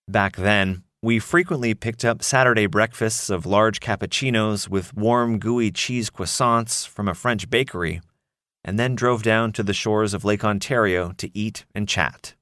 Back 0.08 0.36
then, 0.36 0.82
we 1.00 1.18
frequently 1.18 1.74
picked 1.74 2.04
up 2.04 2.22
Saturday 2.22 2.66
breakfasts 2.66 3.28
of 3.28 3.46
large 3.46 3.80
cappuccinos 3.80 4.68
with 4.68 4.94
warm, 4.94 5.38
gooey 5.38 5.70
cheese 5.70 6.10
croissants 6.10 6.86
from 6.86 7.08
a 7.08 7.14
French 7.14 7.50
bakery, 7.50 8.00
and 8.64 8.78
then 8.78 8.94
drove 8.94 9.22
down 9.22 9.52
to 9.52 9.62
the 9.62 9.74
shores 9.74 10.14
of 10.14 10.24
Lake 10.24 10.44
Ontario 10.44 11.12
to 11.18 11.30
eat 11.36 11.64
and 11.74 11.88
chat. 11.88 12.34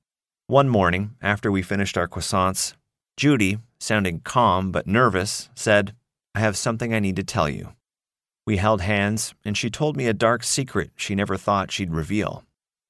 One 0.47 0.69
morning, 0.69 1.17
after 1.23 1.51
we 1.51 1.63
finished 1.63 1.97
our 1.97 2.09
croissants, 2.09 2.75
Judy, 3.17 3.59
sounding 3.79 4.21
calm 4.21 4.73
but 4.73 4.87
nervous, 4.87 5.49
said, 5.55 5.95
I 6.35 6.41
have 6.41 6.57
something 6.57 6.93
I 6.93 7.01
need 7.01 7.17
to 7.17 7.25
tell 7.25 7.49
you. 7.49 7.75
We 8.47 8.57
held 8.57 8.81
hands, 8.81 9.35
and 9.45 9.57
she 9.57 9.71
told 9.71 9.97
me 9.97 10.07
a 10.07 10.13
dark 10.13 10.43
secret 10.43 10.91
she 10.97 11.15
never 11.15 11.37
thought 11.37 11.71
she'd 11.71 11.93
reveal. 11.93 12.45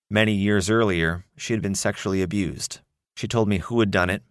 Many 0.08 0.32
years 0.32 0.70
earlier, 0.70 1.24
she 1.36 1.52
had 1.52 1.62
been 1.62 1.74
sexually 1.74 2.22
abused. 2.22 2.80
She 3.16 3.28
told 3.28 3.48
me 3.48 3.58
who 3.58 3.80
had 3.80 3.90
done 3.90 4.10
it, 4.10 4.22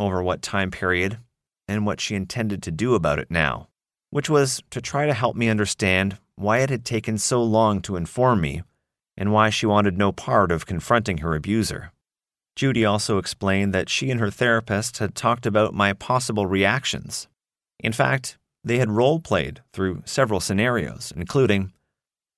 over 0.00 0.22
what 0.22 0.42
time 0.42 0.70
period, 0.70 1.18
and 1.66 1.84
what 1.84 2.00
she 2.00 2.14
intended 2.14 2.62
to 2.62 2.70
do 2.70 2.94
about 2.94 3.18
it 3.18 3.30
now, 3.30 3.68
which 4.10 4.30
was 4.30 4.62
to 4.70 4.80
try 4.80 5.06
to 5.06 5.14
help 5.14 5.36
me 5.36 5.48
understand 5.48 6.18
why 6.38 6.58
it 6.58 6.70
had 6.70 6.84
taken 6.84 7.18
so 7.18 7.42
long 7.42 7.80
to 7.82 7.96
inform 7.96 8.40
me 8.40 8.62
and 9.16 9.32
why 9.32 9.50
she 9.50 9.66
wanted 9.66 9.98
no 9.98 10.12
part 10.12 10.52
of 10.52 10.66
confronting 10.66 11.18
her 11.18 11.34
abuser. 11.34 11.90
Judy 12.54 12.84
also 12.84 13.18
explained 13.18 13.74
that 13.74 13.88
she 13.88 14.10
and 14.10 14.20
her 14.20 14.30
therapist 14.30 14.98
had 14.98 15.14
talked 15.14 15.46
about 15.46 15.74
my 15.74 15.92
possible 15.92 16.46
reactions. 16.46 17.28
In 17.80 17.92
fact, 17.92 18.38
they 18.64 18.78
had 18.78 18.90
role 18.90 19.20
played 19.20 19.60
through 19.72 20.02
several 20.04 20.40
scenarios, 20.40 21.12
including 21.16 21.72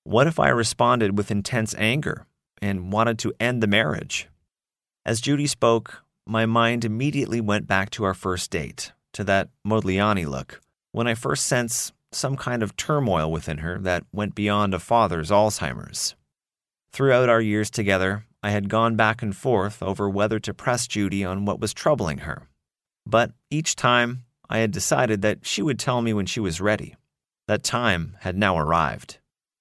what 0.04 0.26
if 0.26 0.38
I 0.38 0.49
responded 0.49 1.16
with 1.16 1.30
intense 1.30 1.75
anger 1.76 2.26
and 2.62 2.92
wanted 2.92 3.19
to 3.21 3.35
end 3.38 3.62
the 3.62 3.66
marriage? 3.66 4.28
As 5.04 5.21
Judy 5.21 5.47
spoke, 5.47 6.02
my 6.26 6.47
mind 6.47 6.85
immediately 6.85 7.40
went 7.40 7.66
back 7.66 7.90
to 7.90 8.04
our 8.04 8.14
first 8.14 8.50
date, 8.50 8.92
to 9.12 9.25
that 9.25 9.49
Modigliani 9.66 10.26
look, 10.26 10.61
when 10.92 11.07
I 11.07 11.14
first 11.14 11.47
sensed 11.47 11.92
some 12.12 12.37
kind 12.37 12.62
of 12.62 12.76
turmoil 12.76 13.31
within 13.31 13.59
her 13.59 13.79
that 13.79 14.05
went 14.12 14.35
beyond 14.35 14.75
a 14.75 14.79
father's 14.79 15.31
Alzheimer's. 15.31 16.14
Throughout 16.93 17.29
our 17.29 17.40
years 17.40 17.71
together, 17.71 18.25
I 18.43 18.50
had 18.50 18.69
gone 18.69 18.97
back 18.97 19.23
and 19.23 19.37
forth 19.37 19.83
over 19.83 20.09
whether 20.09 20.38
to 20.40 20.55
press 20.55 20.87
Judy 20.87 21.25
on 21.25 21.45
what 21.45 21.61
was 21.61 21.75
troubling 21.75 22.19
her. 22.19 22.49
But 23.07 23.33
each 23.50 23.76
time, 23.76 24.25
I 24.49 24.59
had 24.59 24.73
decided 24.73 25.23
that 25.23 25.47
she 25.47 25.62
would 25.62 25.79
tell 25.79 26.02
me 26.02 26.12
when 26.12 26.26
she 26.26 26.40
was 26.40 26.61
ready. 26.61 26.97
That 27.47 27.62
time 27.62 28.17
had 28.21 28.37
now 28.37 28.59
arrived. 28.59 29.19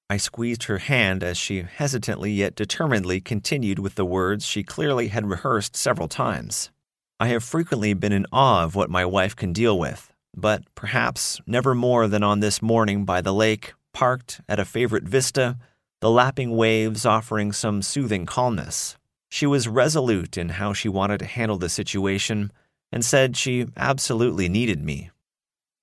I 0.09 0.17
squeezed 0.17 0.63
her 0.63 0.79
hand 0.79 1.23
as 1.23 1.37
she 1.37 1.61
hesitantly 1.61 2.31
yet 2.31 2.55
determinedly 2.55 3.21
continued 3.21 3.77
with 3.77 3.93
the 3.93 4.05
words 4.05 4.45
she 4.45 4.63
clearly 4.63 5.09
had 5.09 5.29
rehearsed 5.29 5.75
several 5.75 6.07
times. 6.07 6.71
I 7.19 7.27
have 7.27 7.43
frequently 7.43 7.93
been 7.93 8.11
in 8.11 8.25
awe 8.31 8.63
of 8.63 8.73
what 8.73 8.89
my 8.89 9.05
wife 9.05 9.35
can 9.35 9.53
deal 9.53 9.77
with, 9.77 10.11
but 10.39 10.63
perhaps 10.75 11.39
never 11.45 11.75
more 11.75 12.07
than 12.07 12.23
on 12.23 12.39
this 12.39 12.61
morning 12.61 13.05
by 13.05 13.21
the 13.21 13.33
lake, 13.33 13.73
parked 13.93 14.41
at 14.47 14.59
a 14.59 14.65
favorite 14.65 15.03
vista 15.03 15.57
the 16.01 16.09
lapping 16.09 16.55
waves 16.55 17.05
offering 17.05 17.51
some 17.51 17.81
soothing 17.81 18.25
calmness. 18.25 18.97
She 19.29 19.45
was 19.45 19.67
resolute 19.67 20.37
in 20.37 20.49
how 20.49 20.71
she 20.73 20.87
wanted 20.87 21.19
to 21.19 21.25
handle 21.25 21.57
the 21.57 21.69
situation 21.69 22.51
and 22.91 23.03
said 23.03 23.35
she 23.35 23.67
absolutely 23.75 24.47
needed 24.47 24.81
me. 24.81 25.11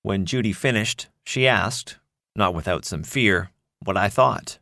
When 0.01 0.25
Judy 0.25 0.53
finished, 0.53 1.07
she 1.23 1.47
asked, 1.47 1.97
not 2.35 2.55
without 2.55 2.83
some 2.83 3.03
fear, 3.03 3.51
what 3.83 3.95
I 3.95 4.09
thought. 4.09 4.57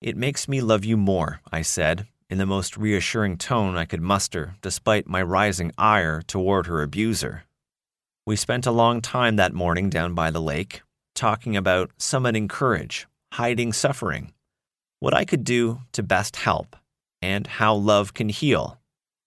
It 0.00 0.16
makes 0.16 0.48
me 0.48 0.60
love 0.60 0.84
you 0.84 0.96
more, 0.96 1.40
I 1.52 1.62
said, 1.62 2.06
in 2.30 2.38
the 2.38 2.46
most 2.46 2.76
reassuring 2.76 3.36
tone 3.36 3.76
I 3.76 3.84
could 3.84 4.00
muster, 4.00 4.54
despite 4.62 5.06
my 5.06 5.22
rising 5.22 5.70
ire 5.76 6.22
toward 6.22 6.66
her 6.66 6.82
abuser. 6.82 7.44
We 8.24 8.36
spent 8.36 8.66
a 8.66 8.70
long 8.70 9.00
time 9.00 9.34
that 9.34 9.52
morning 9.52 9.90
down 9.90 10.14
by 10.14 10.30
the 10.30 10.40
lake, 10.40 10.82
talking 11.12 11.56
about 11.56 11.90
summoning 11.98 12.46
courage, 12.46 13.08
hiding 13.32 13.72
suffering, 13.72 14.32
what 15.00 15.12
I 15.12 15.24
could 15.24 15.42
do 15.42 15.80
to 15.90 16.04
best 16.04 16.36
help, 16.36 16.76
and 17.20 17.48
how 17.48 17.74
love 17.74 18.14
can 18.14 18.28
heal. 18.28 18.78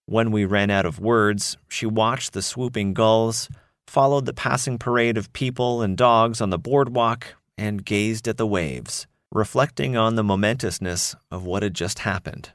When 0.06 0.30
we 0.30 0.46
ran 0.46 0.70
out 0.70 0.86
of 0.86 0.98
words, 0.98 1.58
she 1.68 1.84
watched 1.84 2.32
the 2.32 2.40
swooping 2.40 2.94
gulls, 2.94 3.50
followed 3.86 4.24
the 4.24 4.32
passing 4.32 4.78
parade 4.78 5.18
of 5.18 5.32
people 5.34 5.82
and 5.82 5.94
dogs 5.94 6.40
on 6.40 6.48
the 6.48 6.58
boardwalk, 6.58 7.34
and 7.58 7.84
gazed 7.84 8.26
at 8.26 8.38
the 8.38 8.46
waves, 8.46 9.06
reflecting 9.30 9.94
on 9.94 10.14
the 10.14 10.24
momentousness 10.24 11.14
of 11.30 11.44
what 11.44 11.62
had 11.62 11.74
just 11.74 11.98
happened. 11.98 12.52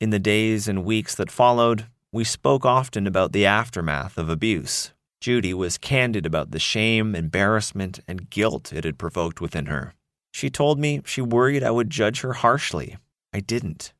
In 0.00 0.10
the 0.10 0.20
days 0.20 0.68
and 0.68 0.84
weeks 0.84 1.16
that 1.16 1.32
followed, 1.32 1.86
we 2.12 2.22
spoke 2.22 2.64
often 2.64 3.08
about 3.08 3.32
the 3.32 3.44
aftermath 3.44 4.16
of 4.16 4.28
abuse. 4.28 4.92
Judy 5.24 5.54
was 5.54 5.78
candid 5.78 6.26
about 6.26 6.50
the 6.50 6.58
shame, 6.58 7.14
embarrassment, 7.14 7.98
and 8.06 8.28
guilt 8.28 8.74
it 8.74 8.84
had 8.84 8.98
provoked 8.98 9.40
within 9.40 9.64
her. 9.64 9.94
She 10.34 10.50
told 10.50 10.78
me 10.78 11.00
she 11.06 11.22
worried 11.22 11.64
I 11.64 11.70
would 11.70 11.88
judge 11.88 12.20
her 12.20 12.34
harshly. 12.34 12.98
I 13.32 13.40
didn't. 13.40 13.94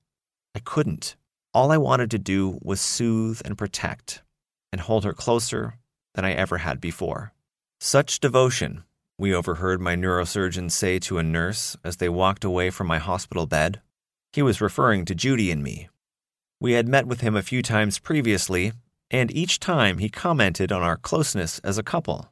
I 0.54 0.58
couldn't. 0.58 1.16
All 1.54 1.72
I 1.72 1.78
wanted 1.78 2.10
to 2.10 2.18
do 2.18 2.58
was 2.60 2.78
soothe 2.78 3.40
and 3.42 3.56
protect, 3.56 4.22
and 4.70 4.82
hold 4.82 5.04
her 5.04 5.14
closer 5.14 5.78
than 6.14 6.26
I 6.26 6.34
ever 6.34 6.58
had 6.58 6.78
before. 6.78 7.32
Such 7.80 8.20
devotion, 8.20 8.84
we 9.16 9.34
overheard 9.34 9.80
my 9.80 9.96
neurosurgeon 9.96 10.70
say 10.70 10.98
to 10.98 11.16
a 11.16 11.22
nurse 11.22 11.74
as 11.82 11.96
they 11.96 12.10
walked 12.10 12.44
away 12.44 12.68
from 12.68 12.86
my 12.86 12.98
hospital 12.98 13.46
bed. 13.46 13.80
He 14.34 14.42
was 14.42 14.60
referring 14.60 15.06
to 15.06 15.14
Judy 15.14 15.50
and 15.50 15.62
me. 15.62 15.88
We 16.60 16.72
had 16.72 16.86
met 16.86 17.06
with 17.06 17.22
him 17.22 17.34
a 17.34 17.42
few 17.42 17.62
times 17.62 17.98
previously, 17.98 18.72
and 19.10 19.30
each 19.30 19.60
time 19.60 19.98
he 19.98 20.08
commented 20.08 20.72
on 20.72 20.82
our 20.82 20.96
closeness 20.96 21.58
as 21.60 21.78
a 21.78 21.82
couple. 21.82 22.30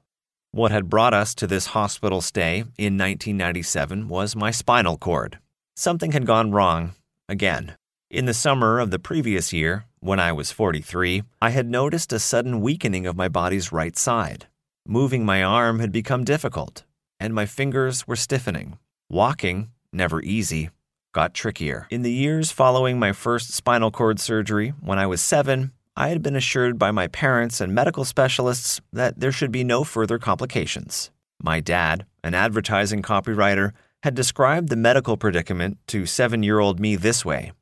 What 0.50 0.70
had 0.70 0.90
brought 0.90 1.14
us 1.14 1.34
to 1.36 1.46
this 1.46 1.66
hospital 1.66 2.20
stay 2.20 2.58
in 2.76 2.98
1997 2.98 4.08
was 4.08 4.36
my 4.36 4.50
spinal 4.50 4.98
cord. 4.98 5.38
Something 5.76 6.12
had 6.12 6.26
gone 6.26 6.50
wrong 6.50 6.92
again. 7.28 7.76
In 8.10 8.26
the 8.26 8.34
summer 8.34 8.78
of 8.78 8.90
the 8.90 8.98
previous 8.98 9.54
year, 9.54 9.86
when 10.00 10.20
I 10.20 10.32
was 10.32 10.52
43, 10.52 11.22
I 11.40 11.50
had 11.50 11.66
noticed 11.66 12.12
a 12.12 12.18
sudden 12.18 12.60
weakening 12.60 13.06
of 13.06 13.16
my 13.16 13.28
body's 13.28 13.72
right 13.72 13.96
side. 13.96 14.48
Moving 14.86 15.24
my 15.24 15.42
arm 15.42 15.78
had 15.78 15.92
become 15.92 16.24
difficult, 16.24 16.84
and 17.18 17.32
my 17.32 17.46
fingers 17.46 18.06
were 18.06 18.16
stiffening. 18.16 18.78
Walking, 19.08 19.70
never 19.92 20.20
easy, 20.20 20.68
got 21.12 21.32
trickier. 21.32 21.86
In 21.88 22.02
the 22.02 22.12
years 22.12 22.50
following 22.50 22.98
my 22.98 23.12
first 23.12 23.52
spinal 23.52 23.90
cord 23.90 24.20
surgery, 24.20 24.74
when 24.80 24.98
I 24.98 25.06
was 25.06 25.22
seven, 25.22 25.72
I 25.96 26.08
had 26.08 26.22
been 26.22 26.36
assured 26.36 26.78
by 26.78 26.90
my 26.90 27.06
parents 27.06 27.60
and 27.60 27.74
medical 27.74 28.04
specialists 28.04 28.80
that 28.92 29.20
there 29.20 29.32
should 29.32 29.52
be 29.52 29.64
no 29.64 29.84
further 29.84 30.18
complications. 30.18 31.10
My 31.42 31.60
dad, 31.60 32.06
an 32.24 32.34
advertising 32.34 33.02
copywriter, 33.02 33.72
had 34.02 34.14
described 34.14 34.68
the 34.68 34.76
medical 34.76 35.16
predicament 35.16 35.78
to 35.88 36.06
seven 36.06 36.42
year 36.42 36.58
old 36.58 36.80
me 36.80 36.96
this 36.96 37.24
way 37.24 37.52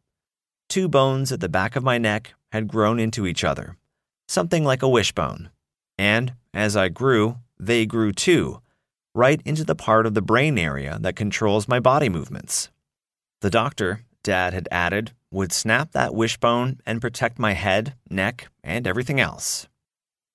Two 0.69 0.89
bones 0.89 1.33
at 1.33 1.41
the 1.41 1.49
back 1.49 1.75
of 1.75 1.83
my 1.83 1.99
neck 1.99 2.35
had 2.53 2.69
grown 2.69 3.01
into 3.01 3.27
each 3.27 3.43
other, 3.43 3.77
something 4.29 4.65
like 4.65 4.83
a 4.83 4.89
wishbone. 4.89 5.51
And 5.99 6.35
as 6.55 6.77
I 6.77 6.89
grew, 6.89 7.39
they 7.59 7.85
grew 7.85 8.13
too, 8.13 8.63
right 9.13 9.43
into 9.45 9.65
the 9.65 9.75
part 9.75 10.07
of 10.07 10.15
the 10.15 10.23
brain 10.23 10.57
area 10.57 10.99
that 11.01 11.17
controls 11.17 11.67
my 11.67 11.81
body 11.81 12.09
movements. 12.09 12.71
The 13.41 13.51
doctor, 13.51 14.05
Dad 14.23 14.55
had 14.55 14.69
added, 14.71 15.13
would 15.31 15.53
snap 15.53 15.93
that 15.93 16.15
wishbone 16.15 16.81
and 16.85 17.01
protect 17.01 17.39
my 17.39 17.53
head, 17.53 17.95
neck, 18.11 18.49
and 18.65 18.87
everything 18.87 19.21
else. 19.21 19.69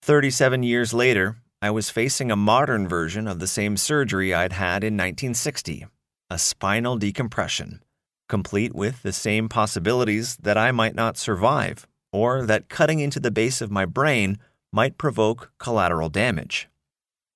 37 0.01 0.63
years 0.63 0.93
later, 0.93 1.37
I 1.61 1.71
was 1.71 1.89
facing 1.89 2.31
a 2.31 2.35
modern 2.35 2.87
version 2.87 3.27
of 3.27 3.39
the 3.39 3.47
same 3.47 3.77
surgery 3.77 4.33
I'd 4.33 4.53
had 4.53 4.83
in 4.83 4.93
1960 4.93 5.87
a 6.29 6.37
spinal 6.39 6.97
decompression, 6.97 7.83
complete 8.27 8.73
with 8.73 9.03
the 9.03 9.13
same 9.13 9.47
possibilities 9.47 10.37
that 10.37 10.57
I 10.57 10.71
might 10.71 10.95
not 10.95 11.17
survive, 11.17 11.85
or 12.11 12.45
that 12.45 12.69
cutting 12.69 12.99
into 12.99 13.19
the 13.19 13.31
base 13.31 13.61
of 13.61 13.71
my 13.71 13.85
brain 13.85 14.39
might 14.71 14.97
provoke 14.97 15.51
collateral 15.59 16.09
damage. 16.09 16.67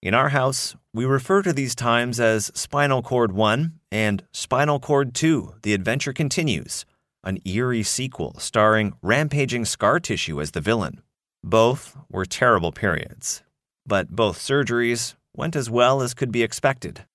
In 0.02 0.14
our 0.14 0.30
house, 0.30 0.76
we 0.94 1.06
refer 1.06 1.42
to 1.42 1.54
these 1.54 1.76
times 1.76 2.20
as 2.20 2.52
Spinal 2.56 3.02
Cord 3.02 3.32
1 3.32 3.80
and 3.92 4.24
Spinal 4.32 4.80
Cord 4.80 5.14
2 5.14 5.56
The 5.62 5.74
Adventure 5.74 6.14
Continues, 6.14 6.86
an 7.24 7.40
eerie 7.46 7.84
sequel 7.84 8.36
starring 8.40 8.94
rampaging 9.02 9.66
scar 9.66 10.00
tissue 10.00 10.42
as 10.42 10.52
the 10.52 10.62
villain. 10.62 11.02
Both 11.44 11.98
were 12.10 12.26
terrible 12.26 12.72
periods, 12.72 13.44
but 13.86 14.10
both 14.10 14.38
surgeries 14.40 15.16
went 15.36 15.56
as 15.56 15.70
well 15.70 16.02
as 16.02 16.14
could 16.14 16.32
be 16.32 16.44
expected. 16.44 17.06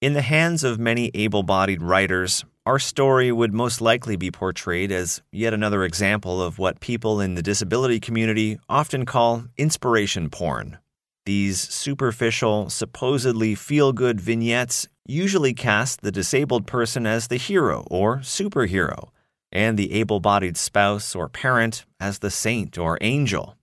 In 0.00 0.14
the 0.14 0.22
hands 0.22 0.64
of 0.64 0.78
many 0.78 1.10
able 1.14 1.42
bodied 1.42 1.82
writers, 1.82 2.44
our 2.64 2.78
story 2.78 3.32
would 3.32 3.52
most 3.52 3.80
likely 3.80 4.16
be 4.16 4.30
portrayed 4.30 4.92
as 4.92 5.22
yet 5.32 5.52
another 5.52 5.82
example 5.84 6.40
of 6.40 6.58
what 6.58 6.80
people 6.80 7.20
in 7.20 7.34
the 7.34 7.42
disability 7.42 7.98
community 7.98 8.58
often 8.68 9.04
call 9.04 9.44
inspiration 9.56 10.30
porn. 10.30 10.78
These 11.24 11.60
superficial, 11.60 12.68
supposedly 12.68 13.54
feel 13.54 13.92
good 13.92 14.20
vignettes 14.20 14.88
usually 15.06 15.54
cast 15.54 16.02
the 16.02 16.12
disabled 16.12 16.66
person 16.66 17.06
as 17.06 17.28
the 17.28 17.36
hero 17.36 17.84
or 17.90 18.18
superhero, 18.18 19.10
and 19.52 19.78
the 19.78 19.92
able 19.92 20.18
bodied 20.18 20.56
spouse 20.56 21.14
or 21.14 21.28
parent 21.28 21.84
as 22.00 22.18
the 22.18 22.30
saint 22.30 22.78
or 22.78 22.98
angel. 23.00 23.56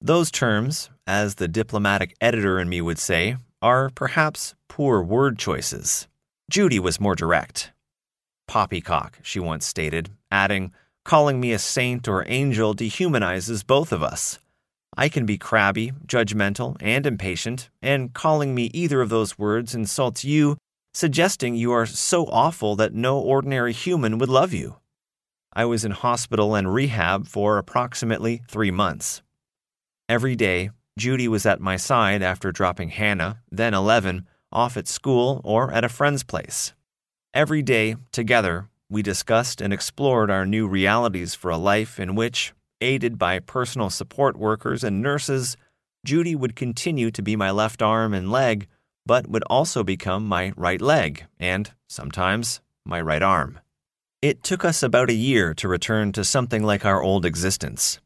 Those 0.00 0.30
terms, 0.30 0.90
as 1.06 1.36
the 1.36 1.48
diplomatic 1.48 2.16
editor 2.20 2.58
in 2.58 2.68
me 2.68 2.80
would 2.80 2.98
say, 2.98 3.36
are 3.62 3.90
perhaps 3.90 4.54
poor 4.68 5.02
word 5.02 5.38
choices. 5.38 6.08
Judy 6.50 6.78
was 6.78 7.00
more 7.00 7.14
direct. 7.14 7.70
Poppycock, 8.48 9.18
she 9.22 9.38
once 9.38 9.66
stated, 9.66 10.10
adding, 10.30 10.72
Calling 11.04 11.40
me 11.40 11.52
a 11.52 11.58
saint 11.58 12.08
or 12.08 12.24
angel 12.26 12.74
dehumanizes 12.74 13.66
both 13.66 13.92
of 13.92 14.02
us. 14.02 14.38
I 14.96 15.08
can 15.08 15.24
be 15.24 15.38
crabby, 15.38 15.92
judgmental, 16.06 16.76
and 16.80 17.06
impatient, 17.06 17.70
and 17.80 18.12
calling 18.12 18.54
me 18.54 18.70
either 18.74 19.00
of 19.00 19.08
those 19.08 19.38
words 19.38 19.74
insults 19.74 20.24
you, 20.24 20.56
suggesting 20.92 21.54
you 21.54 21.72
are 21.72 21.86
so 21.86 22.26
awful 22.26 22.76
that 22.76 22.92
no 22.92 23.18
ordinary 23.18 23.72
human 23.72 24.18
would 24.18 24.28
love 24.28 24.52
you. 24.52 24.76
I 25.52 25.64
was 25.64 25.84
in 25.84 25.90
hospital 25.90 26.54
and 26.54 26.72
rehab 26.72 27.26
for 27.26 27.58
approximately 27.58 28.42
three 28.48 28.70
months. 28.70 29.22
Every 30.08 30.36
day, 30.36 30.70
Judy 30.96 31.26
was 31.28 31.44
at 31.46 31.60
my 31.60 31.76
side 31.76 32.22
after 32.22 32.52
dropping 32.52 32.90
Hannah, 32.90 33.40
then 33.50 33.74
11, 33.74 34.26
off 34.52 34.76
at 34.76 34.86
school 34.88 35.40
or 35.44 35.72
at 35.72 35.84
a 35.84 35.88
friend's 35.88 36.22
place. 36.22 36.72
Every 37.34 37.62
day, 37.62 37.96
together, 38.12 38.68
we 38.88 39.02
discussed 39.02 39.60
and 39.60 39.72
explored 39.72 40.30
our 40.30 40.44
new 40.44 40.66
realities 40.68 41.34
for 41.34 41.50
a 41.50 41.56
life 41.56 41.98
in 41.98 42.14
which, 42.14 42.52
aided 42.80 43.18
by 43.18 43.38
personal 43.38 43.90
support 43.90 44.36
workers 44.36 44.84
and 44.84 45.00
nurses, 45.00 45.56
Judy 46.04 46.34
would 46.34 46.56
continue 46.56 47.10
to 47.10 47.22
be 47.22 47.36
my 47.36 47.50
left 47.50 47.82
arm 47.82 48.14
and 48.14 48.30
leg, 48.30 48.66
but 49.06 49.28
would 49.28 49.44
also 49.44 49.82
become 49.84 50.26
my 50.26 50.52
right 50.56 50.80
leg 50.80 51.26
and, 51.38 51.70
sometimes, 51.88 52.60
my 52.84 53.00
right 53.00 53.22
arm. 53.22 53.60
It 54.22 54.42
took 54.42 54.66
us 54.66 54.82
about 54.82 55.08
a 55.08 55.14
year 55.14 55.54
to 55.54 55.66
return 55.66 56.12
to 56.12 56.26
something 56.26 56.62
like 56.62 56.84
our 56.84 57.02
old 57.02 57.24
existence. 57.24 58.00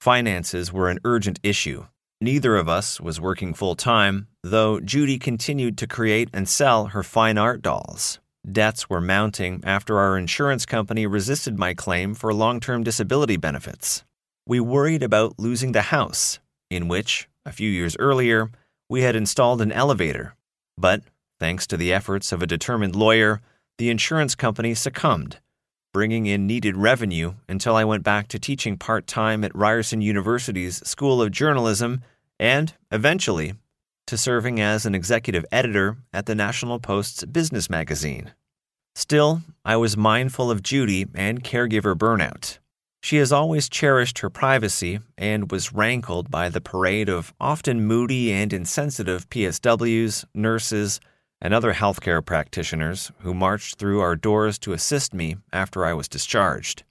Finances 0.00 0.72
were 0.72 0.88
an 0.88 1.00
urgent 1.04 1.38
issue. 1.42 1.84
Neither 2.18 2.56
of 2.56 2.66
us 2.66 2.98
was 2.98 3.20
working 3.20 3.52
full 3.52 3.74
time, 3.76 4.28
though 4.42 4.80
Judy 4.80 5.18
continued 5.18 5.76
to 5.76 5.86
create 5.86 6.30
and 6.32 6.48
sell 6.48 6.86
her 6.86 7.02
fine 7.02 7.36
art 7.36 7.60
dolls. 7.60 8.20
Debts 8.50 8.88
were 8.88 9.02
mounting 9.02 9.60
after 9.62 9.98
our 9.98 10.16
insurance 10.16 10.64
company 10.64 11.06
resisted 11.06 11.58
my 11.58 11.74
claim 11.74 12.14
for 12.14 12.32
long 12.32 12.58
term 12.58 12.82
disability 12.82 13.36
benefits. 13.36 14.02
We 14.46 14.60
worried 14.60 15.02
about 15.02 15.38
losing 15.38 15.72
the 15.72 15.92
house, 15.92 16.38
in 16.70 16.88
which, 16.88 17.28
a 17.44 17.52
few 17.52 17.68
years 17.68 17.98
earlier, 17.98 18.50
we 18.88 19.02
had 19.02 19.14
installed 19.14 19.60
an 19.60 19.72
elevator. 19.72 20.36
But, 20.78 21.02
thanks 21.38 21.66
to 21.66 21.76
the 21.76 21.92
efforts 21.92 22.32
of 22.32 22.40
a 22.40 22.46
determined 22.46 22.96
lawyer, 22.96 23.42
the 23.76 23.90
insurance 23.90 24.34
company 24.34 24.72
succumbed 24.72 25.38
bringing 25.92 26.26
in 26.26 26.46
needed 26.46 26.76
revenue 26.76 27.34
until 27.48 27.76
I 27.76 27.84
went 27.84 28.02
back 28.02 28.28
to 28.28 28.38
teaching 28.38 28.76
part 28.76 29.06
time 29.06 29.44
at 29.44 29.54
Ryerson 29.54 30.00
University's 30.00 30.86
School 30.86 31.20
of 31.20 31.30
Journalism 31.30 32.02
and, 32.38 32.72
eventually, 32.90 33.54
to 34.06 34.16
serving 34.16 34.60
as 34.60 34.86
an 34.86 34.94
executive 34.94 35.44
editor 35.52 35.96
at 36.12 36.26
the 36.26 36.34
National 36.34 36.78
Post's 36.78 37.24
business 37.24 37.68
magazine. 37.68 38.32
Still, 38.94 39.42
I 39.64 39.76
was 39.76 39.96
mindful 39.96 40.50
of 40.50 40.62
Judy 40.62 41.06
and 41.14 41.44
caregiver 41.44 41.94
burnout. 41.94 42.58
She 43.02 43.16
has 43.16 43.32
always 43.32 43.68
cherished 43.68 44.18
her 44.18 44.28
privacy 44.28 45.00
and 45.16 45.50
was 45.50 45.72
rankled 45.72 46.30
by 46.30 46.48
the 46.48 46.60
parade 46.60 47.08
of 47.08 47.32
often 47.40 47.86
moody 47.86 48.30
and 48.32 48.52
insensitive 48.52 49.30
PSWs, 49.30 50.24
nurses, 50.34 51.00
and 51.40 51.54
other 51.54 51.74
healthcare 51.74 52.24
practitioners 52.24 53.12
who 53.20 53.32
marched 53.32 53.78
through 53.78 54.00
our 54.00 54.16
doors 54.16 54.58
to 54.58 54.72
assist 54.72 55.14
me 55.14 55.36
after 55.52 55.84
I 55.84 55.94
was 55.94 56.08
discharged. 56.08 56.84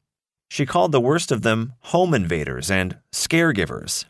She 0.49 0.65
called 0.65 0.91
the 0.91 1.01
worst 1.01 1.31
of 1.31 1.43
them 1.43 1.73
home 1.81 2.13
invaders 2.13 2.71
and 2.71 2.97
scaregivers. 3.13 4.05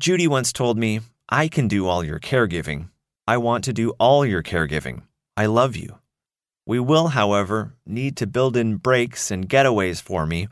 Judy 0.00 0.26
once 0.26 0.52
told 0.52 0.76
me, 0.76 1.00
I 1.28 1.46
can 1.46 1.68
do 1.68 1.86
all 1.86 2.02
your 2.02 2.18
caregiving. 2.18 2.88
I 3.26 3.36
want 3.36 3.62
to 3.64 3.72
do 3.72 3.90
all 3.98 4.26
your 4.26 4.42
caregiving. 4.42 5.02
I 5.36 5.46
love 5.46 5.76
you. 5.76 5.98
We 6.66 6.80
will, 6.80 7.08
however, 7.08 7.74
need 7.86 8.16
to 8.16 8.26
build 8.26 8.56
in 8.56 8.76
breaks 8.76 9.30
and 9.30 9.48
getaways 9.48 10.02
for 10.02 10.26
me 10.26 10.48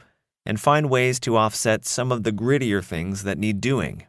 and 0.47 0.61
find 0.61 0.89
ways 0.89 1.19
to 1.21 1.37
offset 1.37 1.85
some 1.85 2.13
of 2.13 2.23
the 2.23 2.33
grittier 2.33 2.85
things 2.85 3.25
that 3.25 3.39
need 3.39 3.61
doing. 3.61 4.07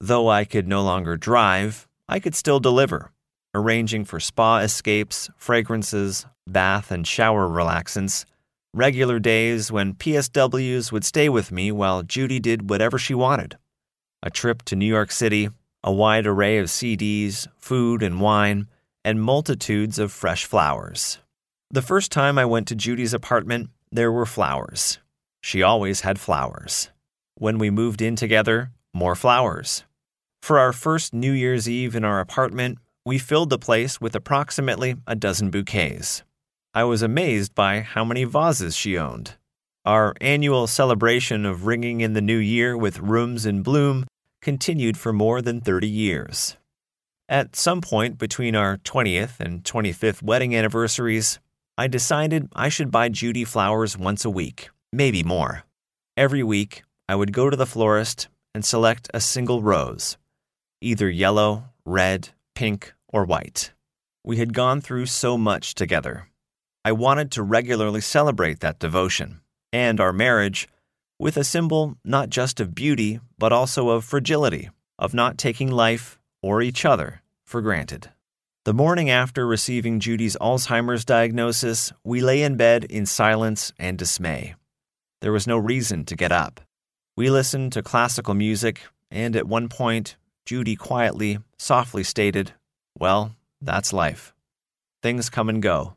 Though 0.00 0.28
I 0.28 0.44
could 0.44 0.68
no 0.68 0.82
longer 0.82 1.16
drive, 1.16 1.88
I 2.08 2.20
could 2.20 2.34
still 2.34 2.60
deliver 2.60 3.10
arranging 3.54 4.04
for 4.04 4.18
spa 4.18 4.58
escapes, 4.58 5.30
fragrances, 5.36 6.26
bath 6.46 6.90
and 6.90 7.06
shower 7.06 7.48
relaxants, 7.48 8.24
regular 8.72 9.18
days 9.18 9.70
when 9.70 9.94
PSWs 9.94 10.90
would 10.90 11.04
stay 11.04 11.28
with 11.28 11.52
me 11.52 11.70
while 11.70 12.02
Judy 12.02 12.40
did 12.40 12.68
whatever 12.68 12.98
she 12.98 13.14
wanted. 13.14 13.56
A 14.22 14.30
trip 14.30 14.62
to 14.62 14.76
New 14.76 14.86
York 14.86 15.12
City, 15.12 15.48
a 15.82 15.92
wide 15.92 16.26
array 16.26 16.58
of 16.58 16.66
CDs, 16.66 17.46
food 17.56 18.02
and 18.02 18.20
wine, 18.20 18.66
and 19.04 19.22
multitudes 19.22 19.98
of 19.98 20.10
fresh 20.10 20.44
flowers. 20.44 21.18
The 21.70 21.82
first 21.82 22.10
time 22.10 22.38
I 22.38 22.44
went 22.44 22.68
to 22.68 22.74
Judy's 22.74 23.14
apartment, 23.14 23.70
there 23.92 24.10
were 24.10 24.26
flowers. 24.26 24.98
She 25.42 25.62
always 25.62 26.00
had 26.00 26.18
flowers. 26.18 26.90
When 27.36 27.58
we 27.58 27.68
moved 27.70 28.00
in 28.00 28.16
together, 28.16 28.70
more 28.94 29.14
flowers. 29.14 29.84
For 30.40 30.58
our 30.58 30.72
first 30.72 31.12
New 31.12 31.32
Year's 31.32 31.68
Eve 31.68 31.94
in 31.94 32.04
our 32.04 32.20
apartment, 32.20 32.78
we 33.06 33.18
filled 33.18 33.50
the 33.50 33.58
place 33.58 34.00
with 34.00 34.14
approximately 34.14 34.96
a 35.06 35.14
dozen 35.14 35.50
bouquets. 35.50 36.22
I 36.72 36.84
was 36.84 37.02
amazed 37.02 37.54
by 37.54 37.80
how 37.80 38.04
many 38.04 38.24
vases 38.24 38.74
she 38.74 38.96
owned. 38.96 39.36
Our 39.84 40.14
annual 40.20 40.66
celebration 40.66 41.44
of 41.44 41.66
ringing 41.66 42.00
in 42.00 42.14
the 42.14 42.22
new 42.22 42.38
year 42.38 42.76
with 42.76 43.00
rooms 43.00 43.44
in 43.44 43.62
bloom 43.62 44.06
continued 44.40 44.96
for 44.96 45.12
more 45.12 45.42
than 45.42 45.60
30 45.60 45.86
years. 45.86 46.56
At 47.28 47.56
some 47.56 47.82
point 47.82 48.18
between 48.18 48.56
our 48.56 48.78
20th 48.78 49.38
and 49.38 49.62
25th 49.64 50.22
wedding 50.22 50.56
anniversaries, 50.56 51.38
I 51.76 51.86
decided 51.86 52.48
I 52.54 52.70
should 52.70 52.90
buy 52.90 53.10
Judy 53.10 53.44
flowers 53.44 53.98
once 53.98 54.24
a 54.24 54.30
week, 54.30 54.70
maybe 54.92 55.22
more. 55.22 55.64
Every 56.16 56.42
week, 56.42 56.84
I 57.08 57.16
would 57.16 57.32
go 57.32 57.50
to 57.50 57.56
the 57.56 57.66
florist 57.66 58.28
and 58.54 58.64
select 58.64 59.10
a 59.12 59.20
single 59.20 59.60
rose, 59.60 60.16
either 60.80 61.10
yellow, 61.10 61.64
red, 61.84 62.30
pink, 62.54 62.94
or 63.08 63.24
white. 63.24 63.72
We 64.24 64.38
had 64.38 64.54
gone 64.54 64.80
through 64.80 65.06
so 65.06 65.36
much 65.36 65.74
together. 65.74 66.28
I 66.84 66.92
wanted 66.92 67.30
to 67.32 67.42
regularly 67.42 68.00
celebrate 68.00 68.60
that 68.60 68.78
devotion 68.78 69.40
and 69.72 70.00
our 70.00 70.12
marriage 70.12 70.68
with 71.18 71.36
a 71.36 71.44
symbol 71.44 71.96
not 72.04 72.30
just 72.30 72.60
of 72.60 72.74
beauty, 72.74 73.20
but 73.38 73.52
also 73.52 73.90
of 73.90 74.04
fragility, 74.04 74.70
of 74.98 75.14
not 75.14 75.38
taking 75.38 75.70
life 75.70 76.18
or 76.42 76.62
each 76.62 76.84
other 76.84 77.22
for 77.44 77.60
granted. 77.60 78.10
The 78.64 78.74
morning 78.74 79.10
after 79.10 79.46
receiving 79.46 80.00
Judy's 80.00 80.36
Alzheimer's 80.40 81.04
diagnosis, 81.04 81.92
we 82.02 82.20
lay 82.20 82.42
in 82.42 82.56
bed 82.56 82.84
in 82.84 83.04
silence 83.04 83.72
and 83.78 83.98
dismay. 83.98 84.54
There 85.20 85.32
was 85.32 85.46
no 85.46 85.58
reason 85.58 86.04
to 86.06 86.16
get 86.16 86.32
up. 86.32 86.60
We 87.16 87.30
listened 87.30 87.72
to 87.72 87.82
classical 87.82 88.34
music, 88.34 88.82
and 89.10 89.36
at 89.36 89.46
one 89.46 89.68
point, 89.68 90.16
Judy 90.46 90.76
quietly, 90.76 91.38
softly 91.56 92.04
stated, 92.04 92.52
Well, 92.98 93.34
that's 93.62 93.92
life. 93.92 94.34
Things 95.02 95.30
come 95.30 95.48
and 95.48 95.62
go. 95.62 95.96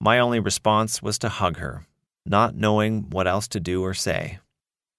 My 0.00 0.18
only 0.18 0.38
response 0.38 1.02
was 1.02 1.18
to 1.18 1.28
hug 1.28 1.58
her, 1.58 1.86
not 2.24 2.54
knowing 2.54 3.10
what 3.10 3.26
else 3.26 3.48
to 3.48 3.60
do 3.60 3.82
or 3.82 3.94
say. 3.94 4.38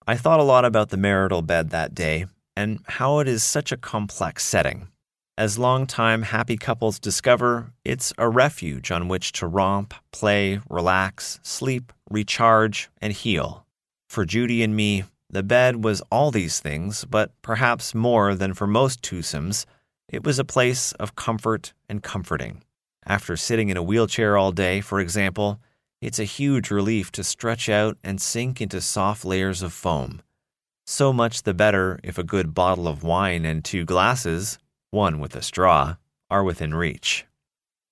I 0.05 0.17
thought 0.17 0.39
a 0.39 0.43
lot 0.43 0.65
about 0.65 0.89
the 0.89 0.97
marital 0.97 1.41
bed 1.41 1.69
that 1.69 1.95
day 1.95 2.25
and 2.57 2.79
how 2.85 3.19
it 3.19 3.27
is 3.27 3.43
such 3.43 3.71
a 3.71 3.77
complex 3.77 4.45
setting. 4.45 4.89
As 5.37 5.57
long-time 5.57 6.23
happy 6.23 6.57
couples 6.57 6.99
discover, 6.99 7.71
it's 7.85 8.13
a 8.17 8.27
refuge 8.29 8.91
on 8.91 9.07
which 9.07 9.31
to 9.33 9.47
romp, 9.47 9.93
play, 10.11 10.59
relax, 10.69 11.39
sleep, 11.41 11.93
recharge, 12.09 12.89
and 13.01 13.13
heal. 13.13 13.65
For 14.09 14.25
Judy 14.25 14.61
and 14.61 14.75
me, 14.75 15.05
The 15.33 15.43
bed 15.43 15.81
was 15.85 16.01
all 16.11 16.29
these 16.29 16.59
things, 16.59 17.05
but 17.05 17.31
perhaps 17.41 17.95
more 17.95 18.35
than 18.35 18.53
for 18.53 18.67
most 18.67 19.01
twosomes, 19.01 19.65
it 20.09 20.25
was 20.25 20.37
a 20.37 20.43
place 20.43 20.91
of 20.93 21.15
comfort 21.15 21.71
and 21.87 22.03
comforting. 22.03 22.63
After 23.05 23.37
sitting 23.37 23.69
in 23.69 23.77
a 23.77 23.83
wheelchair 23.83 24.37
all 24.37 24.51
day, 24.51 24.81
for 24.81 24.99
example, 24.99 25.61
it's 26.01 26.19
a 26.19 26.25
huge 26.25 26.69
relief 26.69 27.13
to 27.13 27.23
stretch 27.23 27.69
out 27.69 27.97
and 28.03 28.19
sink 28.19 28.59
into 28.59 28.81
soft 28.81 29.23
layers 29.23 29.61
of 29.61 29.71
foam. 29.71 30.21
So 30.85 31.13
much 31.13 31.43
the 31.43 31.53
better 31.53 32.01
if 32.03 32.17
a 32.17 32.23
good 32.23 32.53
bottle 32.53 32.89
of 32.89 33.01
wine 33.01 33.45
and 33.45 33.63
two 33.63 33.85
glasses, 33.85 34.59
one 34.89 35.21
with 35.21 35.33
a 35.37 35.41
straw, 35.41 35.95
are 36.29 36.43
within 36.43 36.73
reach. 36.73 37.25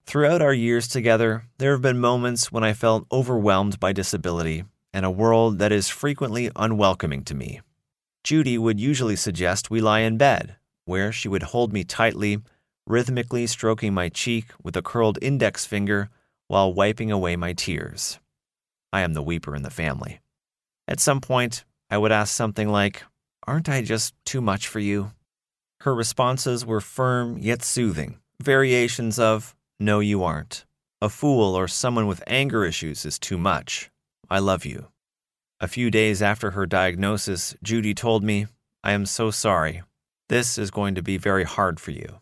Throughout 0.06 0.42
our 0.42 0.54
years 0.54 0.90
together, 0.90 1.46
there 1.58 1.72
have 1.72 1.82
been 1.82 2.00
moments 2.00 2.52
when 2.52 2.66
I 2.66 2.74
felt 2.74 3.08
overwhelmed 3.14 3.80
by 3.80 3.94
disability 3.94 4.66
and 4.94 5.06
a 5.06 5.12
world 5.12 5.60
that 5.60 5.72
is 5.72 5.90
frequently 5.90 6.50
unwelcoming 6.56 7.24
to 7.24 7.36
me. 7.36 7.62
Judy 8.24 8.58
would 8.58 8.80
usually 8.80 9.16
suggest 9.16 9.70
we 9.70 9.82
lie 9.82 10.00
in 10.00 10.18
bed, 10.18 10.58
where 10.86 11.12
she 11.12 11.28
would 11.28 11.44
hold 11.44 11.72
me 11.72 11.84
tightly, 11.84 12.40
rhythmically 12.86 13.48
stroking 13.48 13.94
my 13.94 14.10
cheek 14.10 14.48
with 14.64 14.76
a 14.76 14.82
curled 14.82 15.18
index 15.22 15.66
finger 15.66 16.10
while 16.48 16.74
wiping 16.74 17.12
away 17.12 17.36
my 17.36 17.54
tears. 17.54 18.20
I 18.92 19.02
am 19.02 19.14
the 19.14 19.24
weeper 19.24 19.56
in 19.56 19.62
the 19.62 19.70
family. 19.70 20.20
At 20.88 21.00
some 21.00 21.22
point, 21.22 21.64
I 21.90 21.98
would 21.98 22.12
ask 22.12 22.34
something 22.34 22.70
like, 22.70 23.04
Aren't 23.48 23.70
I 23.70 23.82
just 23.82 24.14
too 24.26 24.42
much 24.42 24.68
for 24.68 24.80
you? 24.80 25.12
Her 25.82 25.96
responses 25.96 26.66
were 26.66 26.82
firm 26.82 27.38
yet 27.38 27.64
soothing, 27.64 28.20
variations 28.42 29.18
of, 29.20 29.56
No, 29.80 30.00
you 30.00 30.24
aren't. 30.24 30.66
A 31.02 31.10
fool 31.10 31.56
or 31.56 31.68
someone 31.68 32.08
with 32.08 32.24
anger 32.28 32.66
issues 32.66 33.06
is 33.06 33.18
too 33.18 33.38
much. 33.38 33.90
I 34.30 34.40
love 34.40 34.66
you. 34.66 34.88
A 35.60 35.68
few 35.68 35.90
days 35.90 36.22
after 36.22 36.52
her 36.52 36.66
diagnosis, 36.66 37.56
Judy 37.64 37.94
told 37.94 38.24
me, 38.24 38.48
I 38.84 38.92
am 38.94 39.06
so 39.06 39.32
sorry. 39.32 39.82
This 40.30 40.58
is 40.58 40.72
going 40.72 40.96
to 40.96 41.02
be 41.02 41.18
very 41.18 41.44
hard 41.44 41.80
for 41.80 41.92
you. 41.92 42.20